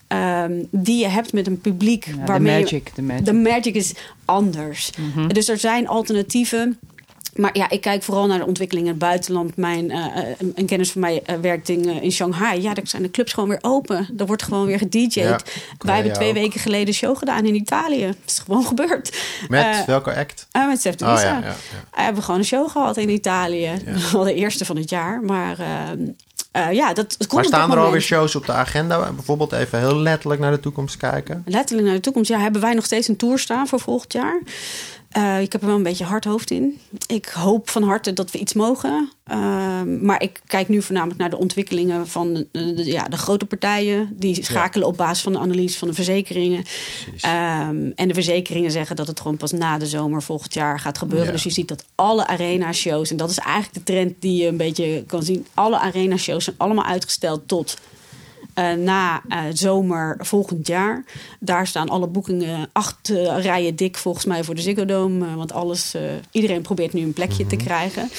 [0.08, 2.06] ehm, die je hebt met een publiek.
[2.26, 3.26] De magic, de magic.
[3.26, 3.94] de magic is
[4.26, 4.92] anders.
[5.28, 6.80] Dus er zijn alternatieven.
[7.40, 9.56] Maar ja, ik kijk vooral naar de ontwikkeling in het buitenland.
[9.56, 12.62] Mijn, eh, eh, een kennis van mij eh, werkt in, in Shanghai.
[12.62, 14.10] Ja, daar zijn de clubs gewoon weer open.
[14.18, 15.14] Er wordt gewoon weer gedj'd.
[15.14, 15.40] Ja,
[15.78, 16.34] Wij hebben twee ook.
[16.34, 18.06] weken geleden een show gedaan in Italië.
[18.06, 19.18] Dat is gewoon gebeurd.
[19.48, 20.48] Met welke act?
[20.52, 21.56] met Sef Oh ja, ja.
[21.72, 23.72] We hebben gewoon een show gehad in Italië.
[24.12, 25.22] Wel de eerste van het jaar.
[25.22, 26.02] Maar ehm,
[26.52, 29.12] eh, ja, dat, komt Maar staan er alweer shows op de agenda?
[29.12, 31.44] Bijvoorbeeld even heel letterlijk naar de toekomst kijken.
[31.46, 32.30] Letterlijk naar de toekomst.
[32.30, 34.42] Ja, hebben wij nog steeds een tour staan voor volgend jaar.
[35.10, 36.80] Eh, ik heb er wel een beetje hard hoofd in.
[37.08, 39.12] Ik hoop van harte dat we iets mogen.
[39.24, 43.46] Ehm, maar ik kijk nu voornamelijk naar de ontwikkelingen van de, de- ja, de grote
[43.46, 44.10] partijen.
[44.14, 46.64] Die schakelen op basis van de analyse van de verzekeringen.
[47.22, 50.98] Ehm, en de verzekeringen zeggen dat het gewoon pas na de zomer volgend jaar gaat
[50.98, 51.26] gebeuren.
[51.28, 51.32] Ja.
[51.34, 54.58] Dus je ziet dat alle arena-shows, en dat is eigenlijk de trend die je een
[54.58, 55.46] beetje kan zien.
[55.54, 57.78] Alle arena-shows zijn allemaal uitgesteld tot
[58.60, 61.04] eh, na eh, zomer volgend jaar.
[61.40, 65.36] Daar staan alle boekingen acht eh, rijen dik volgens mij voor de Ziggo Dome.
[65.36, 65.96] want alles,
[66.32, 68.10] iedereen probeert nu een plekje te krijgen.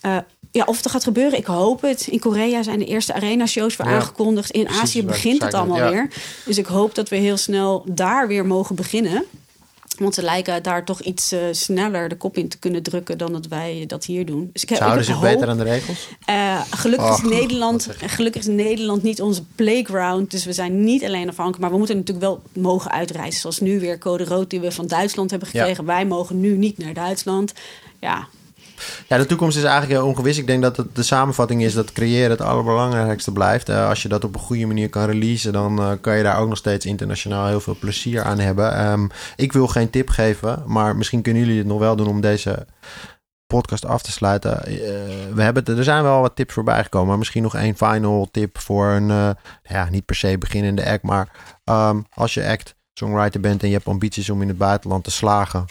[0.00, 0.16] Eh,
[0.50, 2.06] ja, of het gaat gebeuren, ik hoop het.
[2.06, 4.50] In Korea zijn de eerste arena-shows weer Ja, aangekondigd.
[4.50, 5.90] In precies, Azië begint het allemaal ja.
[5.90, 6.10] weer.
[6.44, 9.24] Dus ik hoop dat we heel snel daar weer mogen beginnen.
[9.98, 13.32] Want ze lijken daar toch iets eh, sneller de kop in te kunnen drukken dan
[13.32, 14.50] dat wij dat hier doen.
[14.52, 15.32] Dus ik, heb- Ze houden ik zich hoop.
[15.32, 16.08] beter aan de regels?
[16.24, 20.30] Eh, gelukkig, is Nederland, gelukkig is Nederland niet onze playground.
[20.30, 21.60] Dus we zijn niet alleen afhankelijk.
[21.62, 23.40] Maar we moeten natuurlijk wel mogen uitreizen.
[23.40, 25.58] Zoals nu weer code rood die we van Duitsland hebben Ja.
[25.58, 25.84] gekregen.
[25.84, 27.52] Wij mogen nu niet naar Duitsland.
[28.00, 28.26] Ja,
[29.08, 30.38] Ja, de toekomst is eigenlijk heel ongewis.
[30.38, 33.68] Ik denk dat de samenvatting is dat creëren het allerbelangrijkste blijft.
[33.68, 36.38] Eh, als je dat op een goede manier kan releasen, dan eh, kan je daar
[36.38, 38.76] ook nog steeds internationaal heel veel plezier aan hebben.
[38.76, 39.06] Ehm,
[39.36, 42.66] ik wil geen tip geven, maar misschien kunnen jullie het nog wel doen om deze
[43.46, 44.64] podcast af te sluiten.
[44.64, 44.74] Eh,
[45.34, 48.58] we hebben er zijn wel wat tips voorbij gekomen, maar misschien nog één final tip
[48.58, 51.28] voor een, ja, niet per se beginnende act, maar
[51.64, 55.10] ehm, als je act songwriter bent en je hebt ambities om in het buitenland te
[55.10, 55.64] slagen,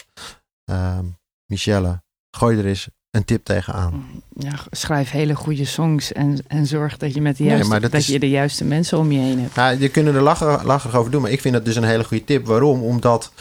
[0.64, 1.04] ehm,
[1.46, 4.04] Michelle, gooi er eens een tip tegenaan.
[4.38, 7.90] Ja, schrijf hele goede songs en, en zorg dat je met de juiste, maar dat
[7.92, 9.54] dat is- je de juiste mensen om je heen hebt.
[9.54, 12.04] Nou, je kunnen er lachen, lacherig over doen, maar ik vind het dus een hele
[12.04, 12.46] goede tip.
[12.46, 12.82] Waarom?
[12.82, 13.32] Omdat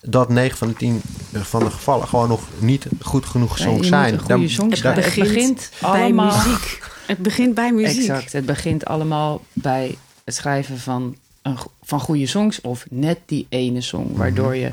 [0.00, 1.00] dat 9 van de 10
[1.32, 4.20] van de gevallen gewoon nog niet goed genoeg songs zijn.
[4.26, 6.36] Dan- song het begint, het begint bij allemaal...
[6.36, 6.82] muziek.
[7.06, 7.98] Het begint bij muziek.
[8.10, 13.46] Exact, het begint allemaal bij het schrijven van, een, van goede songs of net die
[13.48, 14.72] ene song, waardoor je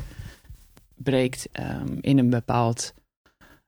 [0.96, 2.92] breekt ehm, in een bepaald...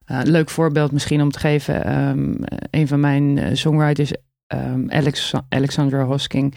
[0.08, 1.84] eh, leuk voorbeeld misschien om te geven.
[1.84, 2.34] ehm,
[2.70, 4.12] een van mijn eh, songwriters,
[4.46, 6.54] ehm, Alex, Alexandra Hosking,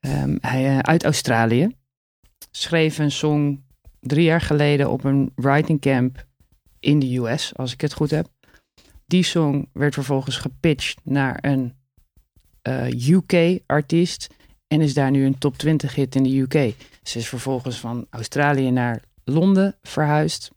[0.00, 1.76] ehm, hij, eh, uit Australië,
[2.50, 3.64] schreef een song
[4.00, 6.26] drie jaar geleden op een writing camp
[6.80, 8.28] in de US, als ik het goed heb.
[9.06, 11.74] Die song werd vervolgens gepitcht naar een
[13.08, 14.34] UK-artiest
[14.68, 16.74] en is daar nu een top 20 hit in de UK.
[17.02, 20.50] Ze is vervolgens van Australië naar Londen verhuisd,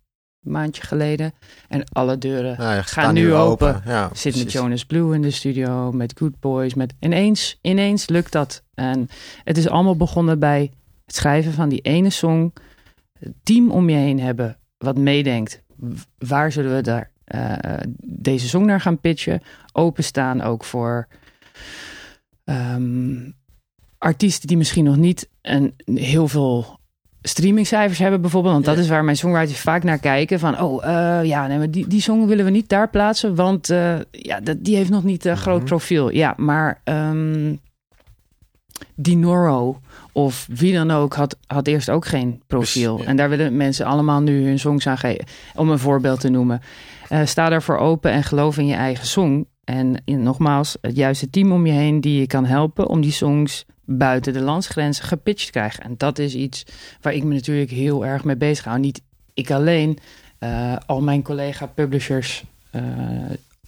[0.45, 1.33] maandje geleden.
[1.67, 3.81] En alle deuren Nou gaan nu open.
[3.85, 4.51] Ja, Zit met.
[4.51, 6.73] Jonas Blue in de studio, met Good Boys.
[6.73, 6.93] Met...
[6.99, 8.63] Ineens, ineens lukt dat.
[8.73, 9.09] En
[9.43, 10.71] het is allemaal begonnen bij
[11.05, 12.53] het schrijven van die ene song.
[13.19, 15.63] Het team om je heen hebben wat meedenkt.
[16.17, 19.41] Waar zullen we daar eh, deze song naar gaan pitchen?
[19.73, 21.07] Openstaan ook voor
[22.43, 23.29] ehm,
[23.97, 26.79] artiesten die misschien nog niet een, heel veel
[27.28, 28.53] streamingcijfers hebben bijvoorbeeld.
[28.53, 30.39] Want dat is waar mijn songwriters vaak naar kijken.
[30.39, 33.36] Van, oh eh, ja, nee, maar die, die song willen we niet daar plaatsen.
[33.36, 35.65] Want eh, ja, dat, die heeft nog niet een groot Mhm.
[35.65, 36.11] profiel.
[36.11, 37.53] Ja, maar ehm
[38.95, 39.80] Dinoro
[40.11, 42.97] of wie dan ook had, had eerst ook geen profiel.
[42.99, 43.05] Ja.
[43.05, 45.26] En daar willen mensen allemaal nu hun songs aan geven.
[45.55, 46.61] Om een voorbeeld te noemen.
[47.09, 49.45] Eh, sta daarvoor open en geloof in je eigen song.
[49.63, 53.11] En in, nogmaals, het juiste team om je heen die je kan helpen om die
[53.11, 55.83] songs buiten de landsgrenzen gepitcht krijgen.
[55.83, 56.63] En dat is iets
[57.01, 58.79] waar ik me natuurlijk heel erg mee bezig hou.
[58.79, 59.01] Niet
[59.33, 59.99] ik alleen,
[60.39, 62.81] eh, al mijn collega publishers eh,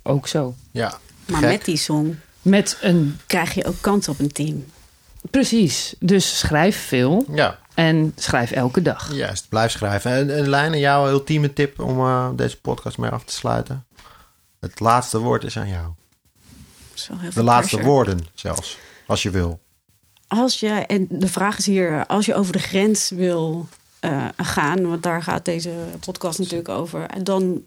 [0.03, 0.55] ook zo.
[0.71, 1.49] Ja, Maar Gek.
[1.49, 4.65] met die song Met een, krijg je ook kans op een team.
[5.31, 9.13] precies, dus schrijf veel ja, en schrijf elke dag.
[9.13, 9.49] juist.
[9.49, 10.11] Blijf schrijven.
[10.11, 13.85] En, en Lijnen, jouw ultieme tip om eh, deze podcast mee af te sluiten?
[14.59, 15.91] Het laatste woord is aan jou.
[17.07, 17.83] Heel De laatste pressure.
[17.83, 19.59] woorden zelfs, als je wil.
[20.27, 23.67] Als je, en de vraag is hier, als je over de grens wil
[23.99, 27.63] eh, gaan, want daar gaat deze podcast natuurlijk over, dan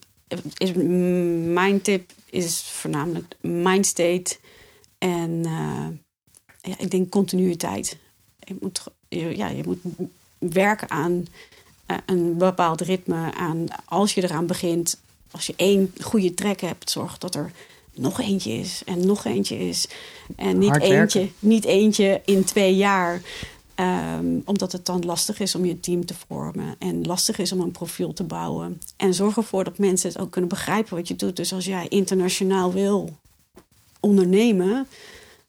[0.57, 0.73] is
[1.53, 4.37] mijn tip is voornamelijk mindstate
[4.99, 5.87] en eh,
[6.61, 7.97] ja, ik denk continuïteit.
[8.39, 9.79] Je moet, ja, je moet
[10.39, 11.27] werken aan
[11.87, 15.01] eh, een bepaald ritme, aan als je eraan begint,
[15.31, 17.53] als je één goede track hebt, zorg dat er
[18.01, 19.89] nog eentje is en nog eentje is.
[20.37, 21.21] En niet Hard werken.
[21.21, 23.23] eentje, niet eentje in twee jaar.
[23.75, 26.75] Ehm, omdat het dan lastig is om je team te vormen.
[26.79, 28.81] En lastig is om een profiel te bouwen.
[28.97, 31.37] En zorg ervoor dat mensen het ook kunnen begrijpen wat je doet.
[31.37, 33.17] Dus als jij internationaal wil
[34.01, 34.87] ondernemen,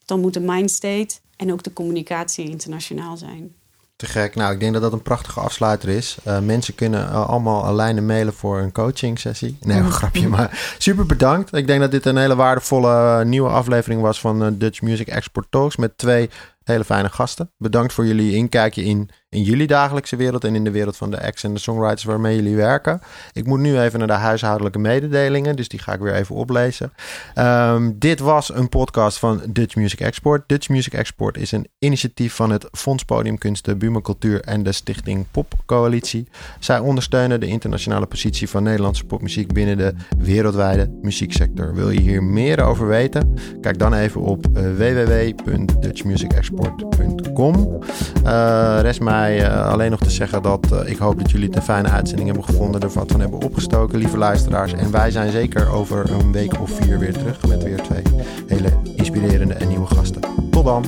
[0.04, 3.54] dan moet de mindstate en ook de communicatie internationaal zijn.
[4.02, 4.34] Te gek.
[4.34, 6.16] Nou, ik denk dat dat een prachtige afsluiter is.
[6.24, 9.56] Eh, mensen kunnen eh, allemaal lijnen mailen voor een coaching sessie.
[9.60, 11.54] Nee, een grapje, maar super bedankt.
[11.54, 15.46] Ik denk dat dit een hele waardevolle eh, nieuwe aflevering was van Dutch Music Export
[15.50, 16.30] Talks met twee
[16.64, 17.50] hele fijne gasten.
[17.58, 21.22] Bedankt voor jullie inkijkje in, in jullie dagelijkse wereld en in de wereld van de
[21.22, 23.00] acts en de songwriters waarmee jullie werken.
[23.32, 26.92] Ik moet nu even naar de huishoudelijke mededelingen, dus die ga ik weer even oplezen.
[27.34, 30.42] Ehm, dit was een podcast van Dutch Music Export.
[30.46, 35.26] Dutch Music Export is een initiatief van het Fonds Podiumkunsten, Buma Cultuur en de Stichting
[35.30, 36.28] Pop Coalitie.
[36.58, 41.74] Zij ondersteunen de internationale positie van Nederlandse popmuziek binnen de wereldwijde muzieksector.
[41.74, 43.34] Wil je hier meer over weten?
[43.60, 44.62] Kijk dan even op eh,
[47.32, 47.80] www.dutchmusicexport.com.
[48.24, 51.56] Eh rest mij eh, alleen nog te zeggen dat eh, ik hoop dat jullie het
[51.56, 54.72] een fijne uitzending hebben gevonden, er wat van hebben opgestoken, lieve luisteraars.
[54.72, 58.02] En wij zijn zeker over een week of vier weer terug met weer twee
[58.46, 60.20] hele inspirerende en nieuwe gasten.
[60.50, 60.84] Tot dan!